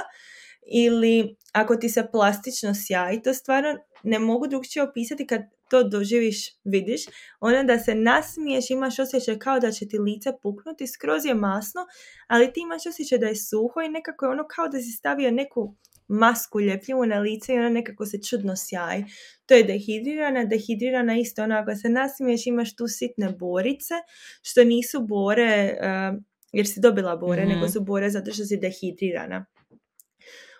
[0.72, 6.36] ili ako ti se plastično sjaji, to stvarno ne mogu drugčije opisati kad to doživiš,
[6.64, 7.00] vidiš,
[7.40, 11.80] ona da se nasmiješ, imaš osjećaj kao da će ti lice puknuti, skroz je masno,
[12.26, 15.30] ali ti imaš osjećaj da je suho i nekako je ono kao da si stavio
[15.30, 15.74] neku
[16.08, 19.04] masku ljepljivu na lice i ona nekako se čudno sjaji.
[19.46, 23.94] To je dehidrirana, dehidrirana isto ono ako se nasmiješ imaš tu sitne borice,
[24.42, 26.20] što nisu bore uh,
[26.52, 27.52] jer si dobila bore, Mhm.
[27.54, 29.46] nego su bore zato što si dehidrirana.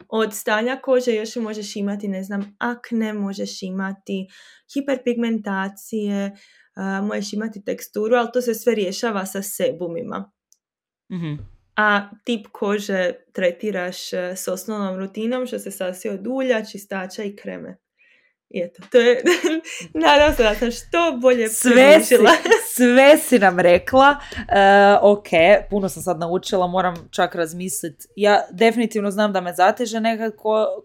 [0.09, 4.27] Od stanja kože još možeš imati, ne znam, akne, možeš imati
[4.75, 6.33] hiperpigmentacije,
[7.03, 10.33] možeš imati teksturu, ali to se sve rješava sa sebumima.
[11.13, 11.35] Mhm.
[11.77, 17.37] A tip kože tretiraš e, s osnovnom rutinom što se sastoji od ulja, čistača i
[17.37, 17.77] kreme.
[18.51, 19.23] I eto, to je,
[20.05, 22.15] nadam se da sam što bolje sve si,
[22.75, 25.29] sve si nam rekla, uh, ok,
[25.71, 28.07] puno sam sad naučila, moram čak razmisliti.
[28.17, 30.31] Ja definitivno znam da me zateže neka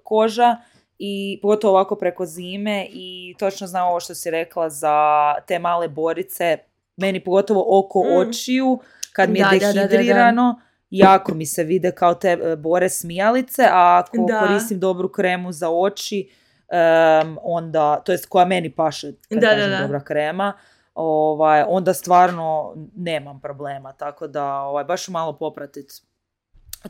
[0.04, 0.58] koža
[1.00, 5.88] i pogotovo ovako preko zime i točno znam ovo što si rekla za te male
[5.88, 6.58] borice,
[6.98, 8.08] meni pogotovo oko mm.
[8.18, 8.80] očiju,
[9.14, 14.04] kad mi je da, dehidrirano, jako mi se vide kao te e, bore smijalice, a
[14.04, 16.30] ako koristim dobru kremu za oči,
[16.72, 20.54] um, onda, to jest koja meni paše, kad da, kažem dobra krema,
[20.94, 25.94] ovaj, onda stvarno nemam problema, tako da ovaj, baš malo popratiti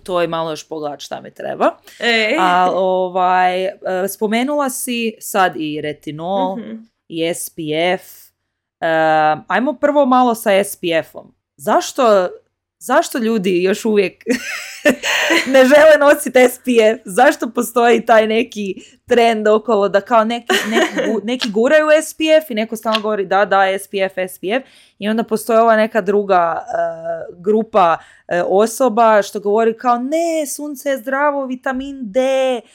[0.03, 1.71] to je malo još pogledat šta mi treba.
[1.99, 2.35] E.
[2.39, 3.73] A, ovaj, e,
[4.07, 8.29] spomenula si sad i retinol mm i SPF.
[8.81, 11.35] Um, ajmo prvo malo sa SPF-om.
[11.55, 12.29] Zašto
[12.79, 14.23] zašto ljudi još uvijek
[15.53, 17.01] ne žele nositi SPF?
[17.05, 18.75] Zašto postoji taj neki
[19.07, 23.79] trend okolo da kao neki, neki, neki guraju SPF i neko stalno govori da, da,
[23.79, 24.67] SPF, SPF
[24.99, 30.89] i onda postoji ova neka druga uh, grupa uh, osoba što govori kao ne, sunce
[30.89, 32.19] je zdravo, vitamin D,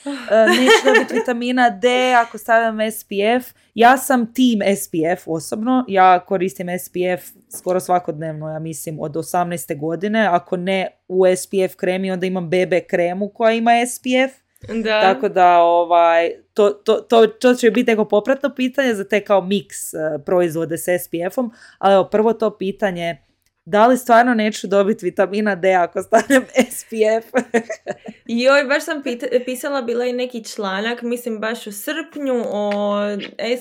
[0.05, 3.53] uh, neće dobiti vitamina D ako stavljam SPF.
[3.73, 9.79] Ja sam tim SPF osobno, ja koristim SPF skoro svakodnevno, ja mislim, od 18.
[9.79, 10.27] godine.
[10.27, 14.44] Ako ne u SPF kremi, onda imam BB kremu koja ima SPF.
[14.83, 15.01] Da.
[15.01, 19.41] Tako da ovaj, to, to, to, to će biti neko popratno pitanje za te kao
[19.41, 23.25] miks uh, proizvode s SPF-om, ali evo, prvo to pitanje
[23.65, 27.33] da li stvarno neću dobiti vitamina D ako stavljam SPF?
[28.43, 29.03] Joj, baš sam
[29.45, 32.93] pisala bila i neki članak, mislim baš u srpnju o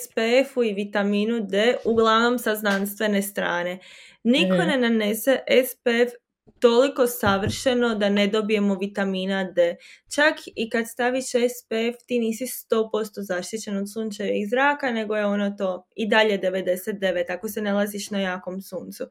[0.03, 3.79] SPF-u i vitaminu D, uglavnom sa znanstvene strane.
[4.25, 4.67] Niko mhm.
[4.67, 6.24] ne nanese SPF
[6.65, 9.77] toliko savršeno da ne dobijemo vitamina D.
[10.15, 15.51] Čak i kad staviš SPF ti nisi 100% zaštićen od sunčevih zraka, nego je ono
[15.51, 19.05] to i dalje 99 ako se nalaziš na jakom suncu.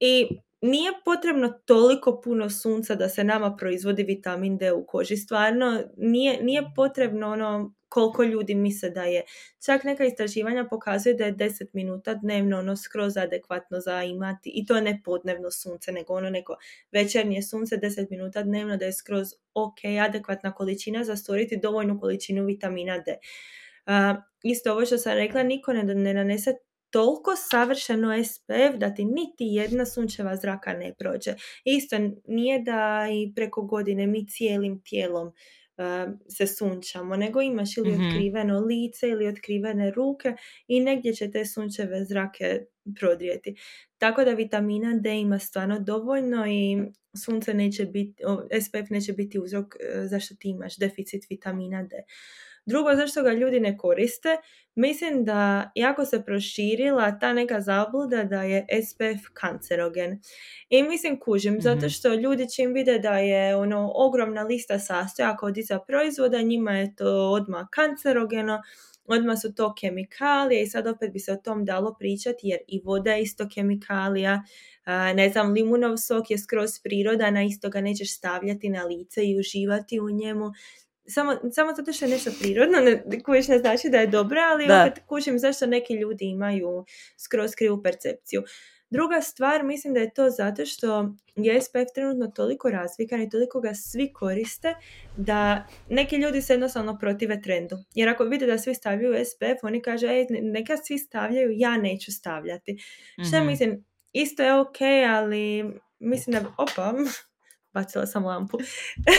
[0.00, 0.28] I
[0.60, 5.16] nije potrebno toliko puno sunca da se nama proizvodi vitamin D u koži.
[5.16, 9.22] Stvarno, nije, nije potrebno ono koliko ljudi misle da je.
[9.64, 14.50] Čak neka istraživanja pokazuje da je 10 minuta dnevno ono skroz adekvatno za imati.
[14.54, 16.56] I to ne podnevno sunce, nego ono neko
[16.92, 19.78] večernje sunce 10 minuta dnevno da je skroz ok,
[20.08, 23.16] adekvatna količina za stvoriti dovoljnu količinu vitamina D.
[23.86, 26.54] Uh, isto ovo što sam rekla, niko ne, ne nanese
[26.90, 31.34] toliko savršeno SPF da ti niti jedna sunčeva zraka ne prođe.
[31.64, 35.32] Isto nije da i preko godine mi cijelim tijelom
[36.28, 40.34] se sunčamo, nego imaš ili mm otkriveno lice ili otkrivene ruke
[40.68, 42.64] i negdje će te sunčeve zrake
[43.00, 43.54] prodrijeti.
[43.98, 46.78] Tako da vitamina D ima stvarno dovoljno i
[47.24, 48.22] sunce neće biti,
[48.60, 51.96] SPF neće biti uzrok e, zašto ti imaš deficit vitamina D.
[52.66, 54.36] Drugo, zašto ga ljudi ne koriste?
[54.74, 60.20] Mislim da jako se proširila ta neka zabluda da je SPF kancerogen.
[60.68, 61.88] I mislim kužim, zato mhm.
[61.88, 66.94] što ljudi čim vide da je ono ogromna lista sastojaka od iza proizvoda, njima je
[66.96, 68.62] to odmah kancerogeno,
[69.04, 72.80] odmah su to kemikalije i sad opet bi se o tom dalo pričati jer i
[72.84, 74.42] voda je isto kemikalija,
[75.14, 80.00] ne znam, limunov sok je skroz prirodan, isto ga nećeš stavljati na lice i uživati
[80.00, 80.50] u njemu
[81.06, 83.04] samo, samo zato što je nešto prirodno, ne,
[83.48, 84.82] ne znači da je dobro, ali da.
[84.82, 86.84] opet kužim zašto neki ljudi imaju
[87.18, 88.42] skroz krivu percepciju.
[88.90, 93.60] Druga stvar, mislim da je to zato što je SPF trenutno toliko razvikan i toliko
[93.60, 94.74] ga svi koriste
[95.16, 97.76] da neki ljudi se jednostavno protive trendu.
[97.94, 102.12] Jer ako vide da svi stavljaju SPF, oni kažu, ej, neka svi stavljaju, ja neću
[102.12, 102.72] stavljati.
[102.72, 105.64] mm Što mislim, isto je ok, ali
[105.98, 106.94] mislim da, opa,
[107.74, 108.58] bacila sam lampu.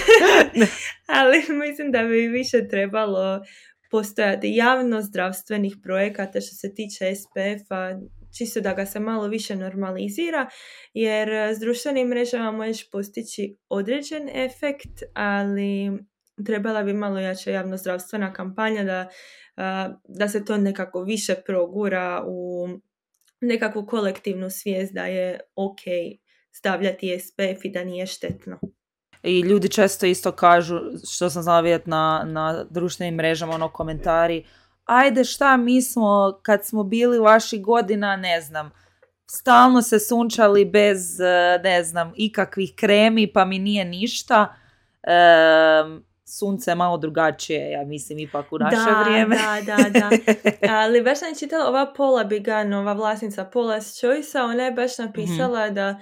[1.20, 1.38] Ali
[1.68, 3.42] mislim da bi više trebalo
[3.92, 8.00] postojati javno zdravstvenih projekata što se tiče SPF-a,
[8.38, 10.50] čisto da ga se malo više normalizira,
[10.94, 15.92] jer s društvenim mrežama možeš postići određen efekt, ali
[16.46, 19.10] trebala bi malo jača javno zdravstvena kampanja da,
[20.08, 22.68] da se to nekako više progura u
[23.42, 25.82] nekakvu kolektivnu svijest da je ok
[26.54, 28.60] stavljati SPF i da nije štetno.
[29.24, 30.80] I ljudi često isto kažu,
[31.14, 34.46] što sam znala vidjeti na, na društvenim mrežama, ono komentari,
[34.86, 38.72] ajde šta mi smo kad smo bili vaših godina, ne znam,
[39.30, 41.20] stalno se sunčali bez,
[41.64, 44.54] ne znam, ikakvih kremi pa mi nije ništa.
[46.26, 49.36] sunce je malo drugačije, ja mislim, ipak u naše da, vrijeme.
[49.36, 50.10] Da, da, da.
[50.80, 55.66] Ali baš sam čitala ova Paula Bigan, ova vlasnica Paula's Choice, ona je baš napisala
[55.66, 55.76] Mhm.
[55.76, 56.00] da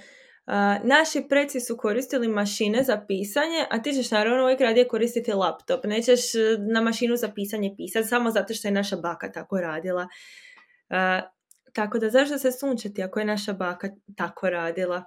[0.84, 5.86] naši preci su koristili mašine za pisanje, a ti ćeš naravno uvijek radije koristiti laptop.
[5.86, 6.38] Nećeš e,
[6.74, 10.08] na mašinu za pisanje pisati samo zato što je naša baka tako radila.
[10.90, 11.22] A,
[11.74, 15.04] tako da zašto se sunčati ako je naša baka tako radila?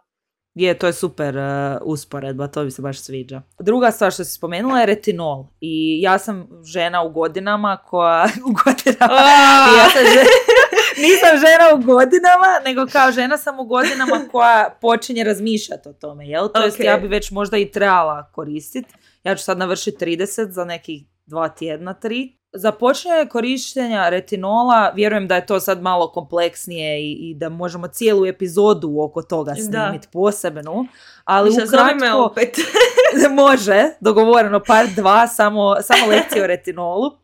[0.55, 1.43] Je, to je super uh,
[1.83, 3.43] usporedba, to mi se baš sviđa.
[3.61, 5.47] Druga stvar što si spomenula je retinol.
[5.61, 8.25] I ja sam žena u godinama koja...
[8.49, 9.21] u godinama...
[9.79, 10.54] ja sam žena-
[10.99, 16.29] nisam žena u godinama, nego kao žena sam u godinama koja počinje razmišljati o tome,
[16.29, 16.49] jel?
[16.49, 16.85] To jest Ok.
[16.85, 18.95] ja bi već možda i trebala koristiti.
[19.25, 22.39] Ja ću sad navršiti 30 za nekih dva tjedna, tri.
[22.53, 27.89] Za počinjanje korištenja retinola, vjerujem da je to sad malo kompleksnije i, i da možemo
[27.89, 30.87] cijelu epizodu oko toga snimiti posebnu,
[31.25, 32.57] ali me ukratko opet.
[33.43, 37.24] može, dogovoreno par dva, samo, samo lekcije o retinolu.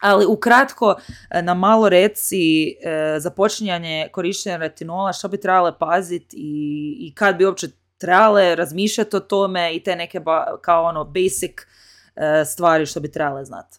[0.00, 0.96] Ali ukratko,
[1.30, 7.14] e, na malo reci e, za počinjanje korištenja retinola, što bi trebale paziti i, i
[7.14, 7.66] kad bi uopće
[7.98, 11.52] trebale razmišljati o tome i te neke ba- kao ono basic
[12.16, 13.78] e, stvari što bi trebale znati.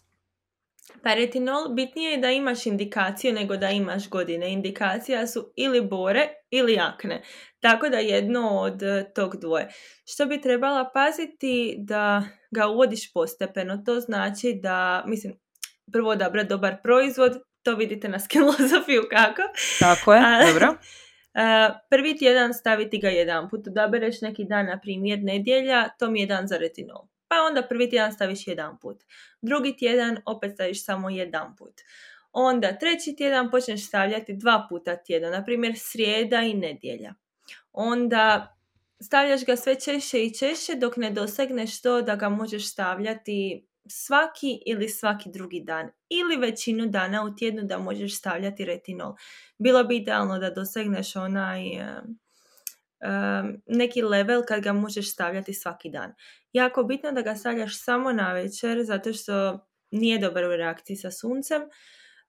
[1.02, 4.52] Pa retinol bitnije je da imaš indikaciju nego da imaš godine.
[4.52, 7.22] Indikacija su ili bore ili akne.
[7.60, 8.82] Tako da jedno od
[9.14, 9.68] tog dvoje.
[10.04, 13.82] Što bi trebala paziti da ga uvodiš postepeno.
[13.86, 15.38] To znači da, mislim,
[15.92, 19.42] prvo odabrati dobar proizvod, to vidite na skillosofiju kako.
[19.78, 20.74] Tako je, A- dobro.
[21.34, 26.20] E, prvi tjedan staviti ga jedan put, odabereš neki dan, na primjer nedjelja, to mi
[26.20, 27.02] je dan za retinol.
[27.28, 28.96] Pa onda prvi tjedan staviš jedan put.
[29.42, 31.74] Drugi tjedan opet staviš samo jedan put.
[32.32, 37.14] Onda treći tjedan počneš stavljati dva puta tjedan, na primjer srijeda i nedjelja.
[37.72, 38.56] Onda
[39.00, 44.62] stavljaš ga sve češće i češće dok ne dosegneš to da ga možeš stavljati svaki
[44.66, 49.14] ili svaki drugi dan ili većinu dana u tjednu da možeš stavljati retinol.
[49.58, 52.18] Bilo bi idealno da dosegneš onaj em,
[53.00, 56.12] em, neki level kad ga možeš stavljati svaki dan.
[56.52, 61.10] Jako bitno da ga stavljaš samo na večer zato što nije dobar u reakciji sa
[61.10, 61.62] suncem.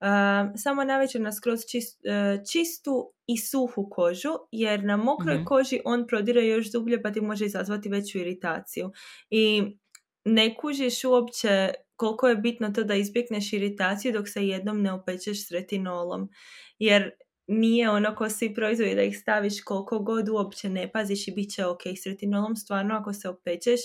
[0.02, 5.36] Um, samo na večer na skroz čist- e, čistu i suhu kožu, jer na mokroj
[5.36, 5.46] Mhm.
[5.46, 8.92] koži on prodire još dublje pa ti može izazvati veću iritaciju.
[9.30, 9.64] I
[10.30, 15.48] ne kužiš uopće koliko je bitno to da izbjegneš iritaciju dok se jednom ne opečeš
[15.48, 16.30] s retinolom.
[16.80, 17.12] Jer
[17.48, 21.52] nije ono ko svi proizvodi da ih staviš koliko god uopće ne paziš i bit
[21.52, 22.56] će ok s retinolom.
[22.56, 23.80] Stvarno ako se opečeš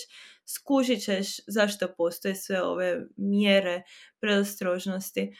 [0.45, 3.83] skužit ćeš zašto postoje sve ove mjere
[4.19, 5.35] predostrožnosti.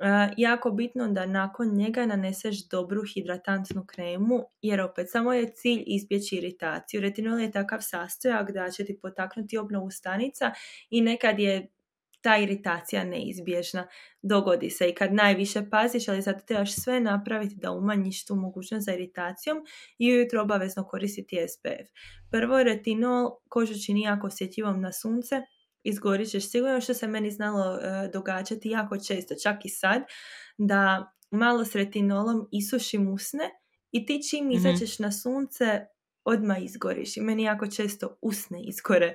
[0.00, 5.82] E, jako bitno da nakon njega naneseš dobru hidratantnu kremu, jer opet samo je cilj
[5.86, 7.00] izbjeći iritaciju.
[7.00, 10.52] Retinol je takav sastojak da će ti potaknuti obnovu stanica
[10.90, 11.68] i nekad je
[12.24, 13.86] ta iritacija neizbježna.
[14.22, 18.84] Dogodi se i kad najviše paziš, ali zato trebaš sve napraviti da umanjiš tu mogućnost
[18.84, 19.58] za iritacijom
[19.98, 21.90] i ujutro obavezno koristiti SPF.
[22.30, 25.42] Prvo, retinol kožu čini jako osjetljivom na sunce,
[25.84, 30.02] izgorit ćeš sigurno što se meni znalo e, događati jako često, čak i sad,
[30.58, 33.50] da malo s retinolom isušim usne
[33.92, 34.56] i ti čim Mhm.
[34.56, 35.86] izađeš na sunce
[36.24, 37.16] odmah izgoriš.
[37.16, 39.14] I meni jako često usne izgore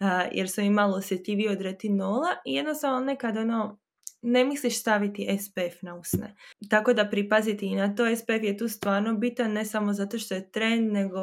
[0.00, 3.80] a, jer su im malo osjetljiviji od retinola i jednostavno nekad ono
[4.22, 6.34] ne misliš staviti SPF na usne.
[6.70, 10.34] Tako da pripaziti i na to SPF je tu stvarno bitan ne samo zato što
[10.34, 11.18] je trend, nego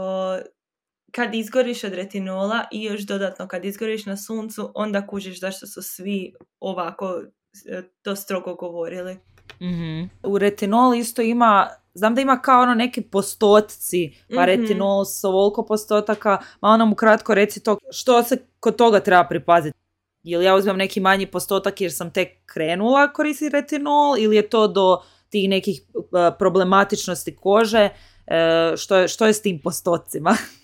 [1.16, 5.82] kad izgoriš od retinola i još dodatno kad izgoriš na suncu, onda kužiš zašto su
[5.82, 7.22] svi ovako
[7.66, 9.18] e, to strogo govorili.
[9.62, 10.04] Mhm.
[10.24, 14.46] U retinol isto ima, znam da ima kao ono neki postotci, pa Mhm.
[14.46, 19.78] retinol s ovoliko postotaka, malo nam ukratko reci to, što se kod toga treba pripaziti?
[20.24, 24.68] Ili ja uzmem neki manji postotak jer sam tek krenula koristiti retinol ili je to
[24.68, 26.04] do tih nekih uh,
[26.40, 30.36] problematičnosti kože, uh, što, je, što je s tim postocima?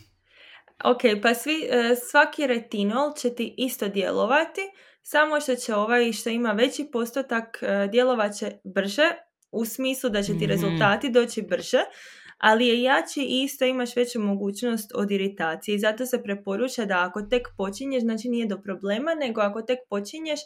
[0.84, 4.62] Ok, pa svi, e, svaki retinol će ti isto djelovati,
[5.02, 9.10] samo što će ovaj što ima veći postotak e, djelovat će brže,
[9.52, 10.46] u smislu da će ti Mhm.
[10.46, 11.80] rezultati doći brže,
[12.38, 15.76] ali je jači i isto imaš veću mogućnost od iritacije.
[15.76, 19.80] I zato se preporuča da ako tek počinješ, znači nije do problema, nego ako tek
[19.90, 20.40] počinješ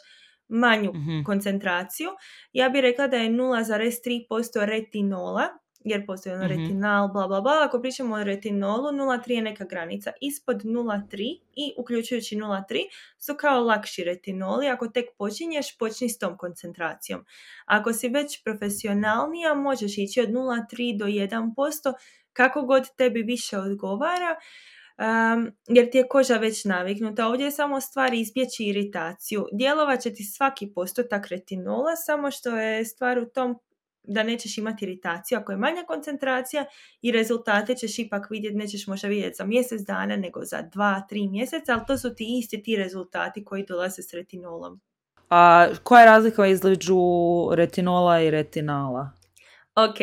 [0.48, 1.22] manju Mhm.
[1.26, 2.10] koncentraciju,
[2.52, 5.48] ja bih rekla da je 0,3% retinola,
[5.84, 6.52] jer postoji ono Mhm.
[6.52, 7.62] retinal, bla bla bla.
[7.62, 10.12] Ako pričamo o retinolu, 0,3 je neka granica.
[10.20, 12.80] Ispod 0,3 i uključujući 0,3
[13.18, 14.68] su kao lakši retinoli.
[14.68, 17.24] Ako tek počinješ, počni s tom koncentracijom.
[17.66, 21.92] Ako si već profesionalnija, možeš ići od 0,3 do 1%,
[22.32, 24.36] kako god tebi više odgovara.
[24.98, 27.26] um, jer ti je koža već naviknuta.
[27.28, 29.46] Ovdje je samo stvar izbjeći iritaciju.
[29.52, 33.58] Djelovat će ti svaki postotak retinola, samo što je stvar u tom
[34.04, 36.64] da nećeš imati iritaciju ako je manja koncentracija
[37.02, 41.28] i rezultate ćeš ipak vidjeti, nećeš možda vidjeti za mjesec dana nego za dva, tri
[41.28, 44.80] mjeseca, ali to su ti isti ti rezultati koji dolaze s retinolom.
[45.30, 46.96] A koja je razlika između
[47.54, 49.10] retinola i retinala?
[49.74, 49.96] Ok,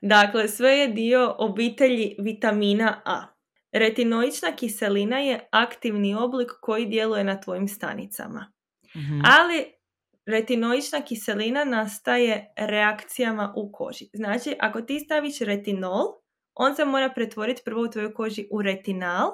[0.00, 3.26] dakle sve je dio obitelji vitamina A.
[3.72, 8.52] Retinoična kiselina je aktivni oblik koji djeluje na tvojim stanicama.
[8.96, 9.20] Mhm.
[9.38, 9.81] Ali
[10.26, 14.08] retinoična kiselina nastaje reakcijama u koži.
[14.12, 16.06] Znači, ako ti staviš retinol,
[16.54, 19.30] on se mora pretvoriti prvo u tvojoj koži u retinal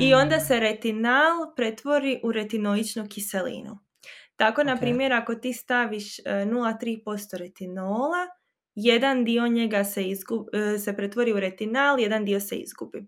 [0.00, 0.40] i onda Mm.
[0.40, 3.78] se retinal pretvori u retinoičnu kiselinu.
[4.36, 4.80] Tako, na Ok.
[4.80, 8.26] primjer, ako ti staviš e, 0,3% retinola,
[8.74, 13.06] jedan dio njega se, izgu- e, se pretvori u retinal, jedan dio se izgubi.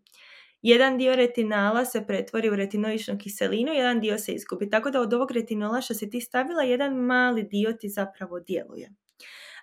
[0.65, 4.71] Jedan dio retinala se pretvori u retinoičnu kiselinu, jedan dio se izgubi.
[4.71, 8.91] Tako da od ovog retinola što si ti stavila, jedan mali dio ti zapravo djeluje.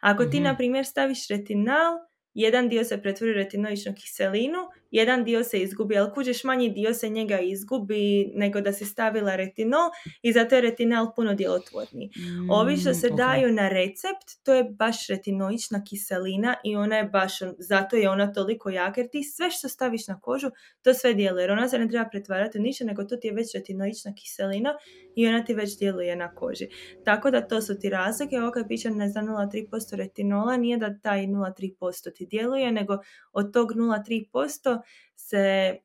[0.02, 0.44] Ako ti, Mhm.
[0.44, 1.98] na primjer, staviš retinal,
[2.34, 4.58] jedan dio se pretvori u retinoičnu kiselinu,
[4.92, 9.36] jedan dio se izgubi, ali kuđeš manji dio se njega izgubi nego da si stavila
[9.36, 9.90] retinol
[10.22, 12.10] i zato je retinal puno djelotvorniji.
[12.50, 13.18] Ovi što se Mm, ok.
[13.18, 18.34] daju na recept, to je baš retinoična kiselina i ona je baš, zato je ona
[18.34, 20.48] toliko jaka jer ti sve što staviš na kožu,
[20.82, 21.44] to sve djeluje.
[21.44, 24.74] Jer ona se ne treba pretvarati u ništa, nego to ti je već retinoična kiselina
[25.16, 26.68] i ona ti već djeluje na koži.
[27.06, 28.40] Tako da to su ti razlike.
[28.40, 32.98] Ovo kad piše ne znam 0,3% retinola, nije da taj 0,3% ti djeluje, nego
[33.34, 34.81] od tog 0,3%
[35.16, 35.76] se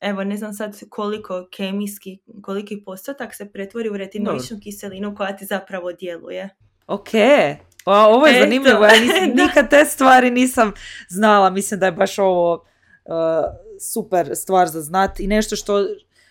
[0.00, 5.44] evo ne znam sad koliko kemijski, koliki postotak se pretvori u retinoičnu kiselinu koja ti
[5.44, 6.48] zapravo djeluje.
[6.86, 7.08] Ok,
[7.86, 8.44] o, ovo je Eto.
[8.44, 10.72] zanimljivo, ja nisam, nikad te stvari nisam
[11.08, 12.62] znala, mislim da je baš ovo uh,
[13.80, 15.86] super stvar za znat i nešto što,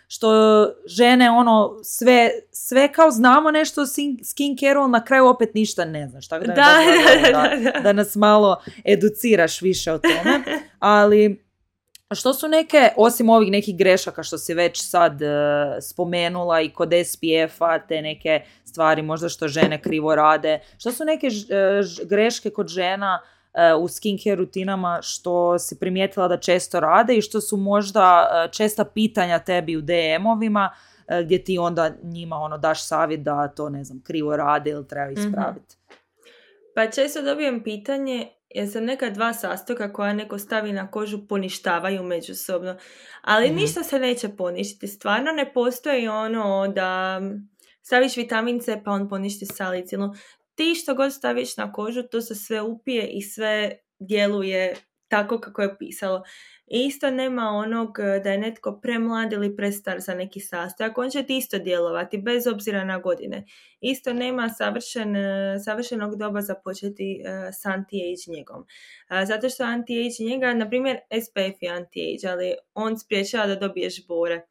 [0.08, 0.30] što
[0.86, 5.86] žene ono sve, sve kao znamo nešto o sin- skincareu, ali na kraju opet ništa
[5.86, 7.80] ne znaš, tako da, da, da.
[7.80, 10.44] da nas malo educiraš više o tome,
[10.80, 11.45] ali
[12.14, 15.28] što su neke, osim ovih nekih grešaka što si već sad e,
[15.82, 21.30] spomenula i kod SPF-a, te neke stvari možda što žene krivo rade, što su neke
[21.30, 23.22] ž- e, ž- greške kod žena
[23.54, 28.52] e, u skincare rutinama što si primijetila da često rade i što su možda e,
[28.52, 30.70] česta pitanja tebi u DM-ovima
[31.08, 34.88] e, gdje ti onda njima ono daš savjet da to ne znam krivo rade ili
[34.88, 35.76] treba ispraviti.
[36.76, 42.04] Pa često dobijem pitanje jer se neka dva sastojka koja neko stavi na kožu poništavaju
[42.04, 42.78] međusobno.
[43.22, 43.56] Ali Mhm.
[43.56, 44.88] ništa se neće poništiti.
[44.88, 47.22] Stvarno ne postoji ono da
[47.82, 50.10] staviš vitamin C pa on poništi salicilu.
[50.56, 54.76] Ti što god staviš na kožu to se sve upije i sve djeluje
[55.08, 56.24] tako kako je pisalo.
[56.68, 60.98] Isto nema onog e, da je netko premlad ili prestar za neki sastojak.
[60.98, 63.46] On će ti isto djelovati bez obzira na godine.
[63.82, 65.22] Isto nema savršen, e,
[65.60, 68.66] savršenog doba za početi e, s anti-age njegom.
[69.08, 74.08] A, Zato što anti-age njega, na primjer SPF je anti-age, ali on spriječava da dobiješ
[74.08, 74.42] bore.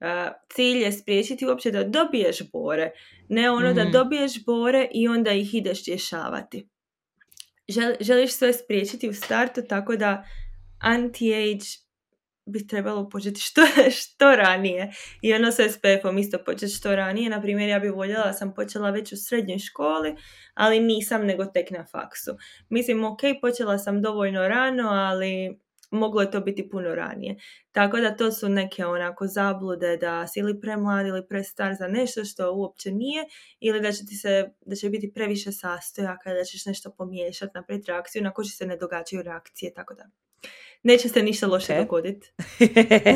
[0.00, 2.90] A, Cilj je spriječiti uopće da dobiješ bore,
[3.28, 3.92] ne ono da Mhm.
[3.92, 6.68] dobiješ bore i onda ih ideš rješavati.
[7.68, 10.24] Žel- želiš sve spriječiti u startu tako da
[10.80, 11.88] anti-age
[12.46, 13.60] bi trebalo početi što,
[14.00, 14.92] što ranije.
[15.22, 17.30] I ono sa SPF-om isto početi što ranije.
[17.30, 20.16] Na primjer, ja bi voljela, sam počela već u srednjoj školi,
[20.54, 22.36] ali nisam nego tek na faksu.
[22.68, 25.60] Mislim, ok, počela sam dovoljno rano, ali
[25.90, 27.36] moglo je to biti puno ranije.
[27.72, 32.24] Tako da to su neke onako zablude da si ili premlad ili prestar za nešto
[32.24, 33.24] što uopće nije
[33.60, 37.90] ili da će ti se, da će biti previše sastojaka da ćeš nešto pomiješati, napraviti
[37.90, 40.04] reakciju na koži se ne događaju reakcije, tako da
[40.82, 41.78] neće se ništa loše Ok.
[41.78, 42.32] dogoditi.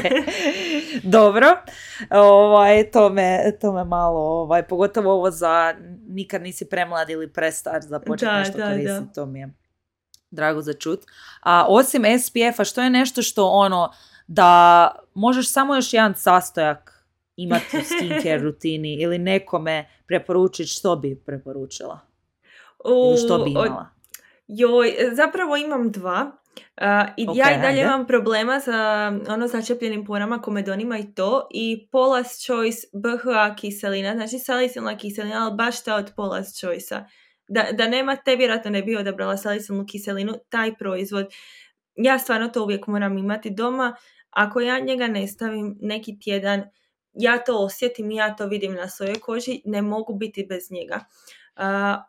[1.18, 1.47] Dobro,
[2.11, 5.75] ovaj, to, me, to me malo, ovaj, pogotovo ovo za
[6.09, 9.12] nikad nisi premlad ili prestar za početi nešto da, koristiti, da.
[9.14, 9.61] to mi je
[10.33, 11.01] drago za čut.
[11.41, 13.93] A osim SPF-a, što je nešto što ono,
[14.26, 17.05] da možeš samo još jedan sastojak
[17.37, 22.01] imati u skincare rutini ili nekome preporučiti što bi preporučila?
[23.09, 23.87] Ili što bi U- imala?
[24.49, 26.30] Joj, zapravo imam dva.
[26.76, 27.80] A, I Ok, ja i dalje ajde.
[27.83, 28.72] imam problema sa
[29.28, 31.49] ono začepljenim porama, komedonima i to.
[31.51, 37.05] I Paula's Choice BHA kiselina, znači salicilna kiselina, ali baš ta od Paula's Choice-a.
[37.55, 41.26] Da, da nema te, vjerojatno ne bi odabrala salicilnu kiselinu, taj proizvod.
[41.96, 43.96] Ja stvarno to uvijek moram imati doma.
[44.30, 46.62] Ako ja njega ne stavim neki tjedan,
[47.12, 51.05] ja to osjetim i ja to vidim na svojoj koži, ne mogu biti bez njega.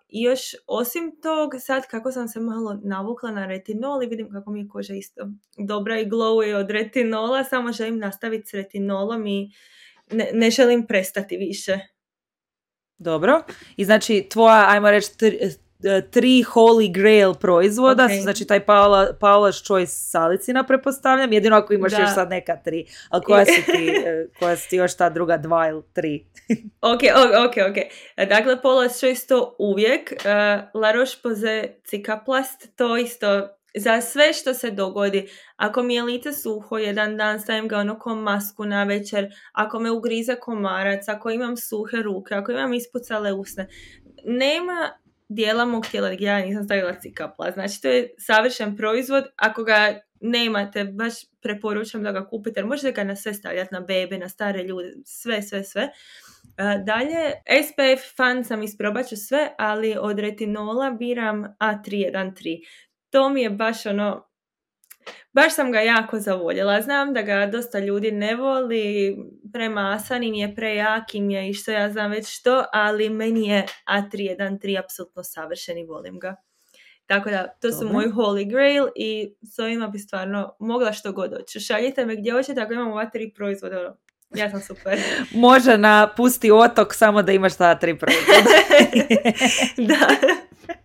[0.10, 4.52] I još osim tog, sad kako sam se malo navukla na retinol i vidim kako
[4.52, 5.28] mi je koža isto
[5.58, 9.52] dobra i glowuje od retinola, samo želim nastaviti s retinolom i
[10.12, 11.80] ne, ne želim prestati više.
[12.98, 13.42] Dobro.
[13.78, 15.10] I znači tvoja, ajmo reći,
[16.12, 18.22] tri Holy Grail proizvoda, okay.
[18.22, 23.24] znači taj Paula, Paula's Choice salicina prepostavljam, jedino ako imaš još sad neka tri, ali
[23.24, 26.26] koja su ti, e, koja su ti još ta druga dva ili tri?
[26.94, 27.02] ok,
[27.48, 27.78] ok, ok.
[28.30, 30.26] Dakle, Paula's Choice to uvijek, uh,
[30.82, 35.28] La Roche-Posay Cicaplast, to isto za sve što se dogodi.
[35.56, 39.80] Ako mi je lice suho, jedan dan stavim ga ono ko masku na večer, ako
[39.80, 43.68] me ugrize komarac, ako imam suhe ruke, ako imam ispucale usne,
[44.26, 44.90] nema
[45.30, 47.52] dijela mog tijela gdje ja nisam stavila cikapla.
[47.52, 49.24] Znači to je savršen proizvod.
[49.36, 52.60] Ako ga nemate, baš preporučam da ga kupite.
[52.60, 55.90] Jer možete ga na sve stavljati, na bebe, na stare ljude, sve, sve, sve.
[56.86, 57.32] Dalje,
[57.64, 62.60] SPF fan sam isprobat ću sve, ali od retinola biram A313.
[63.14, 64.28] To mi je baš ono,
[65.34, 66.82] baš sam ga jako zavoljela.
[66.82, 69.18] Znam da ga dosta ljudi ne voli,
[69.54, 73.66] premasan im je, prejak im je i što ja znam već što, ali meni je
[73.86, 76.36] A313 apsolutno savršen i volim ga.
[77.06, 81.32] Tako da, to su moji holy grail i s ovima bi stvarno mogla što god
[81.32, 81.60] doći.
[81.60, 83.80] Šaljite me gdje hoćete ako imam ova tri proizvoda.
[83.80, 83.98] Ono,
[84.36, 85.00] ja sam super.
[85.34, 88.40] Može na pusti otok samo da imaš ta tri proizvoda.
[89.90, 90.08] da.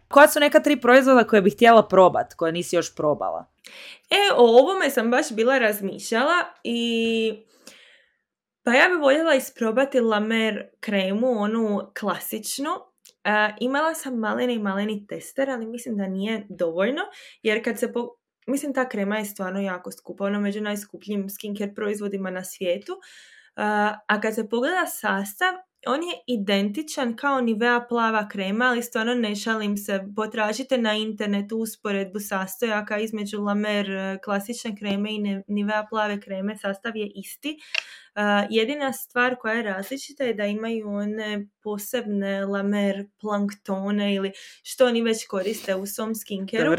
[0.08, 3.46] Koja su neka tri proizvoda koje bih htjela probat, koje nisi još probala?
[4.10, 6.34] E, o ovome sam baš bila razmišljala
[6.64, 7.32] i
[8.62, 12.70] pa ja bih voljela isprobati Lamer kremu, onu klasičnu.
[13.24, 17.02] E, imala sam maleni i maleni tester, ali mislim da nije dovoljno,
[17.42, 18.08] jer kad se po...
[18.46, 22.92] Mislim, ta krema je stvarno jako skupa, ono među najskupljim skincare proizvodima na svijetu.
[22.92, 22.98] Uh,
[24.06, 25.54] a kad se pogleda sastav,
[25.88, 30.00] on je identičan kao Nivea plava krema, ali stvarno ne šalim se.
[30.16, 35.18] Potražite na internetu usporedbu sastojaka između Lamer e, klasične kreme i
[35.48, 36.56] Nivea plave kreme.
[36.56, 37.58] Sastav je isti.
[38.50, 45.02] Jedina stvar koja je različita je da imaju one posebne lamer planktone ili što oni
[45.02, 46.74] već koriste u svom skinkereu.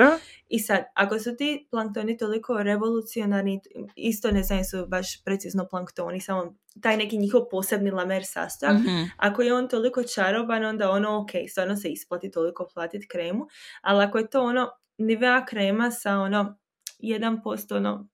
[0.50, 3.62] I sad, ako su ti planktoni toliko revolucionarni,
[3.96, 8.74] isto ne znam su baš precizno planktoni, samo taj neki njihov posebni lamer sastojak.
[8.74, 13.48] mm Ako je on toliko čaroban, onda ono ok, stvarno se isplati toliko platiti kremu,
[13.82, 16.58] ali ako je to ono Nivea krema sa ono
[17.00, 18.10] 1% ono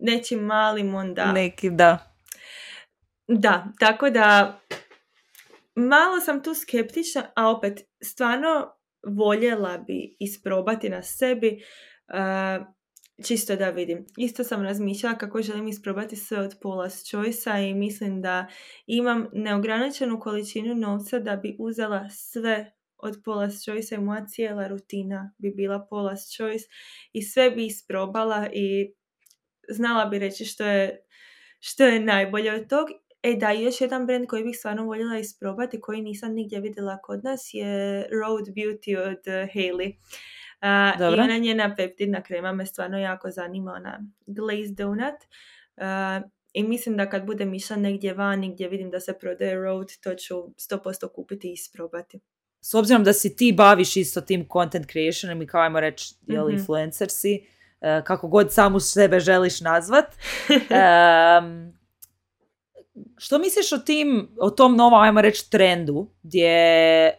[0.00, 1.32] nečim malim onda...
[1.32, 2.15] Neki, da.
[3.28, 4.60] Da, tako da
[5.74, 8.72] malo sam tu skeptična, a opet stvarno
[9.06, 11.62] voljela bi isprobati na sebi
[13.26, 14.06] čisto da vidim.
[14.16, 18.46] Isto sam razmišljala kako želim isprobati sve od Paula's choice i mislim da
[18.86, 25.34] imam neograničenu količinu novca da bi uzela sve od Paula's Choice i moja cijela rutina
[25.38, 26.64] bi bila Paula's Choice
[27.12, 28.94] i sve bi isprobala i
[29.70, 31.06] znala bi reći što je,
[31.60, 32.88] što je najbolje od tog
[33.26, 37.24] E da, još jedan brand koji bih stvarno voljela isprobati, koji nisam nigdje vidjela kod
[37.24, 39.96] nas, je Road Beauty od uh, Hailey.
[40.62, 45.14] Uh, I ona njena peptidna krema me stvarno jako zanima, ona glazed donut.
[45.76, 49.88] Uh, I mislim da kad budem išla negdje vani gdje vidim da se prodaje Road,
[50.02, 52.20] to ću 100% kupiti i isprobati.
[52.60, 56.50] S obzirom da si ti baviš isto tim content creationom i kao ajmo reći mm-hmm.
[56.50, 57.46] influencer si,
[57.80, 60.06] uh, kako god samu sebe želiš nazvat,
[60.50, 61.76] um,
[63.18, 67.12] što misliš o tim, o tom novom, ajmo reći, trendu gdje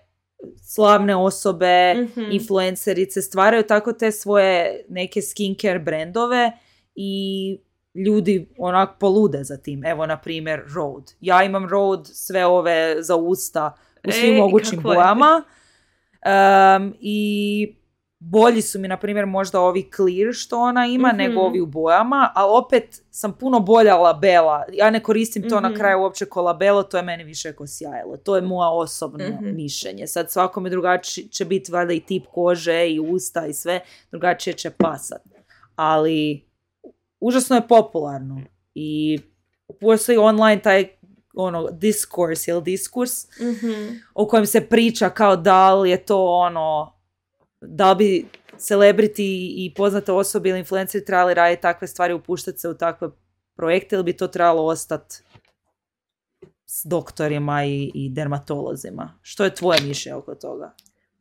[0.61, 6.51] slavne osobe, mm influencerice stvaraju tako te svoje neke skincare brendove
[6.95, 7.57] i
[8.05, 9.85] ljudi onak polude za tim.
[9.85, 11.11] Evo, na primjer, Road.
[11.21, 15.43] Ja imam Road sve ove za usta u svim mogućim bojama.
[16.25, 17.75] Um, I
[18.19, 21.47] bolji su mi, na primjer, možda ovi clear što ona ima, nego mhm.
[21.47, 24.65] ovi u bojama, a opet sam puno bolja labela.
[24.73, 25.77] Ja ne koristim to na mhm.
[25.77, 28.17] kraju uopće ko labelo, to je meni više ko sjajelo.
[28.17, 30.07] To je moja osobno mm mišljenje.
[30.07, 33.79] Sad svakome drugačije će biti valjda i tip kože i usta i sve,
[34.11, 35.21] drugačije će pasat.
[35.75, 36.47] Ali
[37.19, 38.41] užasno je popularno
[38.75, 39.19] i
[39.79, 40.87] postoji online taj
[41.33, 46.96] ono diskurs ili diskurs mm o kojem se priča kao da li je to ono
[47.69, 48.25] da bi
[48.57, 53.09] celebrity i poznate osobe ili influenceri trebali raditi takve stvari, upuštati se u takve
[53.55, 55.15] projekte ili bi to trebalo ostati
[56.65, 59.19] s doktorima i, i dermatolozima?
[59.21, 60.73] Što je tvoje mišljenje oko toga?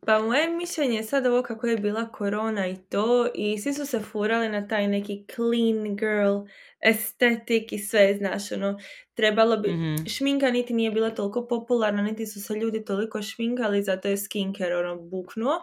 [0.07, 3.87] Pa moje mišljenje je sad ovo kako je bila korona i to i svi su
[3.87, 6.39] se furali na taj neki clean girl
[6.81, 8.79] estetik i sve, znaš, ono,
[9.15, 10.07] trebalo bi, Mhm.
[10.07, 14.77] šminka niti nije bila toliko popularna, niti su se ljudi toliko šminkali, zato je skincare
[14.77, 15.55] ono buknuo.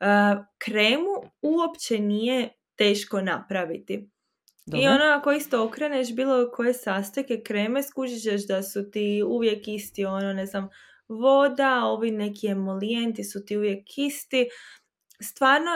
[0.00, 0.06] Uh,
[0.58, 1.10] kremu
[1.42, 3.94] uopće nije teško napraviti.
[3.94, 4.00] I
[4.66, 4.90] Dobro.
[4.90, 10.04] ono, ako isto okreneš bilo koje sastojke kreme, skužit ćeš da su ti uvijek isti,
[10.04, 10.68] ono, ne znam,
[11.08, 14.48] voda, ovi neki emolijenti su ti uvijek isti.
[15.22, 15.70] Stvarno,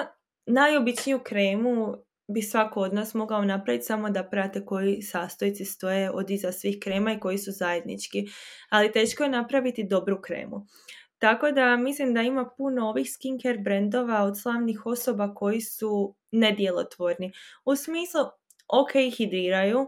[0.46, 1.94] najobičniju kremu
[2.34, 6.78] bi svako od nas mogao napraviti samo da prate koji sastojci stoje od iza svih
[6.82, 8.24] krema i koji su zajednički.
[8.68, 10.66] Ali teško je napraviti dobru kremu.
[11.18, 17.32] Tako da mislim da ima puno ovih skincare brendova od slavnih osoba koji su nedjelotvorni.
[17.64, 18.20] U smislu,
[18.68, 19.86] ok hidriraju,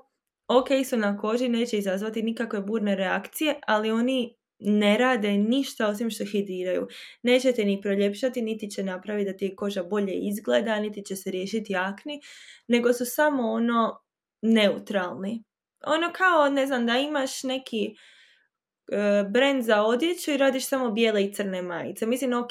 [0.48, 6.10] ok su na koži, neće izazvati nikakve burne reakcije, ali oni ne rade ništa osim
[6.10, 6.88] što hidriraju.
[7.22, 11.30] Neće te ni proljepšati, niti će napraviti da ti koža bolje izgleda, niti će se
[11.30, 12.20] riješiti akni,
[12.68, 14.00] nego su samo ono
[14.42, 15.42] neutralni.
[15.86, 17.94] Ono kao, ne znam, da imaš neki
[18.92, 22.06] e, brand za odjeću i radiš samo bijele i crne majice.
[22.06, 22.50] Mislim, ok,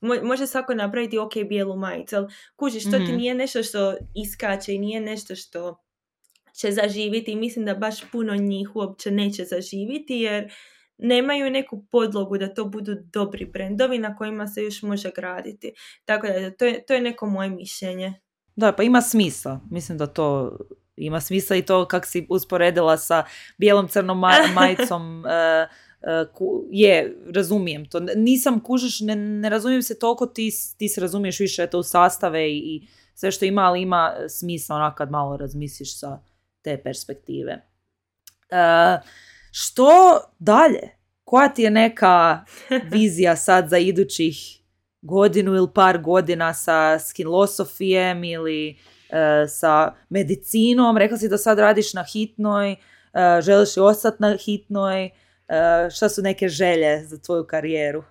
[0.00, 3.16] mo- može svako napraviti ok bijelu majicu, ali kužiš, to ti Mhm.
[3.16, 5.76] nije nešto što iskače i nije nešto što
[6.52, 10.52] će zaživiti i mislim da baš puno njih uopće neće zaživiti jer
[11.02, 15.72] nemaju neku podlogu da to budu dobri brendovi na kojima se još može graditi.
[16.04, 18.14] Tako da to je, to je neko moje mišljenje.
[18.56, 19.60] Da, pa ima smisla.
[19.70, 20.56] Mislim da to
[20.96, 23.24] ima smisla i to kak si usporedila sa
[23.58, 25.68] bijelom crnom ma- majicom e, e,
[26.34, 28.00] ku- je, razumijem to.
[28.16, 32.50] Nisam kužiš, ne, ne razumijem se toliko, ti, ti se razumiješ više to u sastave
[32.50, 36.18] i, i sve što ima, ali ima smisla onak kad malo razmisliš sa
[36.62, 37.52] te perspektive.
[38.50, 38.98] E,
[39.50, 40.96] što dalje?
[41.24, 42.44] Koja ti je neka
[42.92, 44.60] vizija sad za idućih
[45.02, 48.78] godinu ili par godina sa skinlosofijem ili
[49.10, 50.96] e, sa medicinom?
[50.96, 52.76] Rekla si da sad radiš na hitnoj, e,
[53.40, 55.04] želiš li ostati na hitnoj?
[55.04, 55.10] E,
[55.90, 58.04] šta su neke želje za tvoju karijeru?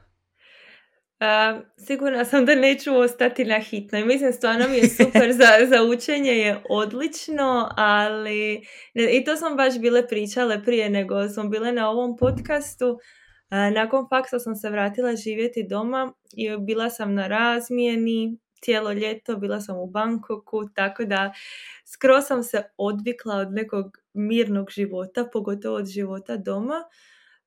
[1.20, 4.06] A, sigurna sam da neću ostati na hitnoj.
[4.06, 8.62] Mislim, stvarno mi je super za, za učenje je odlično, ali
[8.94, 13.00] ne- i to smo baš bile pričale prije nego smo bile na ovom podcastu.
[13.50, 19.36] A, nakon faksa sam se vratila živjeti doma i bila sam na razmijeni cijelo ljeto,
[19.38, 21.34] bila sam u Bangkoku, tako da
[21.86, 26.84] skoro sam se odvikla od nekog mirnog života, pogotovo od života doma.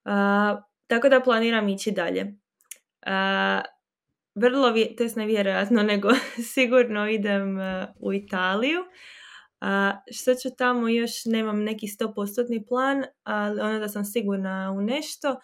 [0.05, 2.42] A, tako da planiram ići dalje.
[3.07, 3.61] A,
[4.35, 6.09] vrlo, to jest ne vjerojatno, nego
[6.55, 8.81] sigurno idem e, u Italiju.
[9.61, 14.83] A, što ću tamo još, nemam neki 100% plan, ali ono da sam sigurna u
[14.83, 15.37] nešto,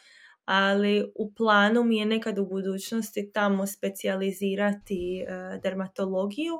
[0.44, 6.54] ali u planu mi je nekad u budućnosti tamo specijalizirati e, dermatologiju.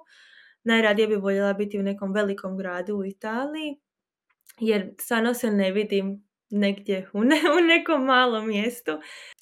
[0.65, 3.81] Najradije bi voljela biti u nekom velikom gradu u Italiji,
[4.61, 8.93] jer stvarno se ne vidim negdje u, ne- u nekom malom mjestu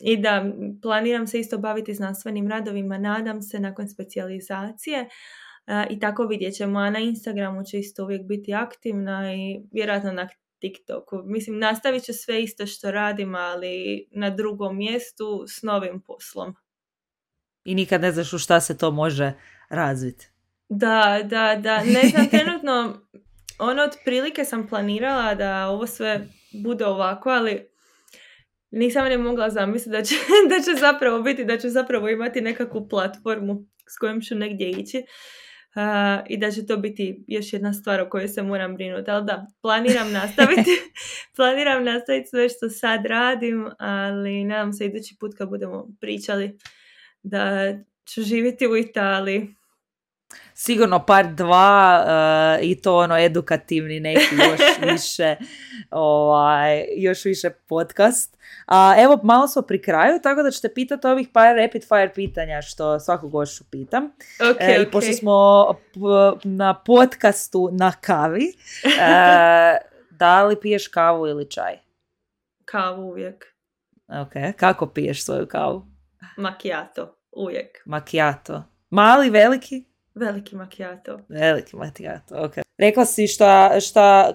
[0.01, 0.45] i da
[0.83, 5.09] planiram se isto baviti znanstvenim radovima, nadam se nakon specijalizacije
[5.67, 10.13] a, i tako vidjet ćemo, a na Instagramu ću isto uvijek biti aktivna i vjerojatno
[10.13, 10.29] na
[10.59, 11.23] TikToku.
[11.25, 16.55] Mislim, nastavit ću sve isto što radim, ali na drugom mjestu s novim poslom.
[17.65, 19.33] I nikad ne znaš u šta se to može
[19.69, 20.29] razviti.
[20.69, 21.85] Da, da, da.
[21.85, 23.01] Ne znam, trenutno,
[23.59, 26.29] ono, otprilike sam planirala da ovo sve
[26.63, 27.69] bude ovako, ali
[28.71, 30.15] nisam ne mogla zamisliti da će,
[30.51, 34.99] da će zapravo biti, da ću zapravo imati nekakvu platformu s kojom ću negdje ići.
[34.99, 39.11] Uh, i da će to biti još jedna stvar o kojoj se moram brinuti.
[39.11, 40.71] Ali da, planiram nastaviti,
[41.37, 46.59] planiram nastaviti sve što sad radim, ali nadam se idući put kad budemo pričali
[47.23, 47.73] da
[48.09, 49.57] ću živjeti u Italiji.
[50.55, 52.05] Sigurno par dva
[52.59, 54.20] e, i to ono edukativni neki
[54.51, 54.61] još
[54.93, 55.37] više
[55.91, 58.37] ovaj, još više podcast.
[58.66, 62.62] A evo malo smo pri kraju, tako da ćete pitati ovih par rapid fire pitanja
[62.62, 64.05] što svakog gošću pitam.
[64.51, 65.64] Ok, E, I pošto smo
[65.95, 65.99] p-
[66.45, 68.45] na podcastu na kavi,
[69.01, 69.77] e,
[70.11, 71.79] da li piješ kavu ili čaj?
[72.64, 73.45] Kavu uvijek.
[74.22, 75.87] Ok, kako piješ svoju kavu?
[76.37, 77.16] Macchiato.
[77.33, 77.83] Uvijek.
[77.85, 78.64] Macchiato.
[78.91, 79.85] Mali, veliki?
[80.17, 81.21] Veliki macchiato.
[81.29, 82.55] Veliki macchiato, ok.
[82.79, 84.33] Rekla si šta, šta,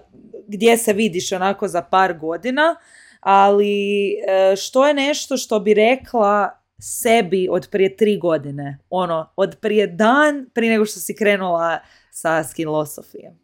[0.48, 2.76] gdje se vidiš onako za par godina,
[3.20, 8.78] ali e, što je nešto što bi rekla sebi od prije tri godine?
[8.90, 11.80] Ono, od prije dan, prije nego što si krenula
[12.12, 13.40] sa skinlosofijem.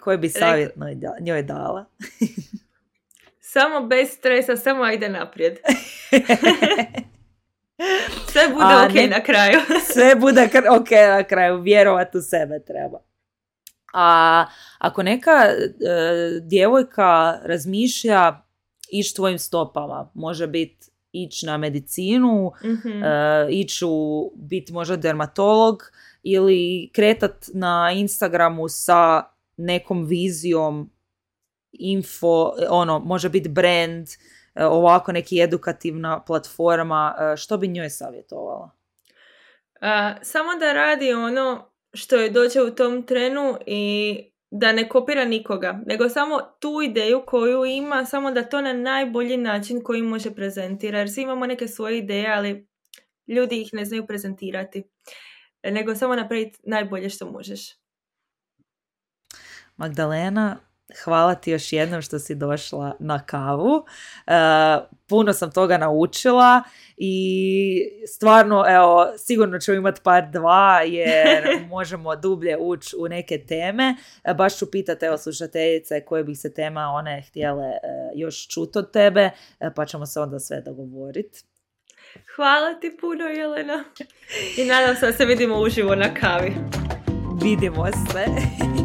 [0.00, 1.84] Koji bi savjet da- njoj dala?
[3.52, 5.58] Samo bez stresa, samo ajde naprijed.
[8.40, 9.58] Sve bude A, ok ne- na kraju.
[9.92, 12.98] Sve bude kr- ok na kraju, vjerovat u sebe treba.
[13.92, 14.44] A
[14.78, 15.54] ako neka e,
[16.40, 18.42] djevojka razmišlja
[18.88, 20.76] ići tvojim stopama, može biti
[21.12, 23.02] ići na medicinu, Mhm.
[23.02, 23.08] e,
[23.50, 25.82] ići u biti možda dermatolog
[26.22, 29.22] ili kretat na Instagramu sa
[29.56, 30.90] nekom vizijom
[31.72, 34.06] info, ono, može biti brand,
[34.54, 38.70] ovako neki edukativna platforma, e, što bi njoj savjetovala?
[39.80, 44.16] A, samo da radi ono što je dođe u tom trenu i
[44.50, 49.36] da ne kopira nikoga, nego samo tu ideju koju ima, samo da to na najbolji
[49.36, 50.98] način koji može prezentira.
[50.98, 52.68] Jer svi imamo neke svoje ideje, ali
[53.26, 54.84] ljudi ih ne znaju prezentirati.
[55.62, 57.60] E, Nego samo napraviti najbolje što možeš.
[59.76, 60.56] Magdalena,
[61.04, 63.84] hvala ti još jednom što si došla na kavu.
[64.26, 64.32] E,
[65.08, 66.62] puno sam toga naučila
[66.96, 67.82] i
[68.14, 73.96] stvarno, evo, sigurno ću imati par dva jer možemo dublje ući u neke teme.
[74.24, 77.78] E, baš ću pitati, evo, slušateljice koje bi se tema one htjele e,
[78.14, 79.30] još čuti od tebe,
[79.76, 81.42] pa ćemo se onda sve dogovoriti.
[82.36, 83.84] Hvala ti puno, Jelena.
[84.56, 86.52] I nadam se da se vidimo uživo na kavi.
[87.42, 88.24] Vidimo se.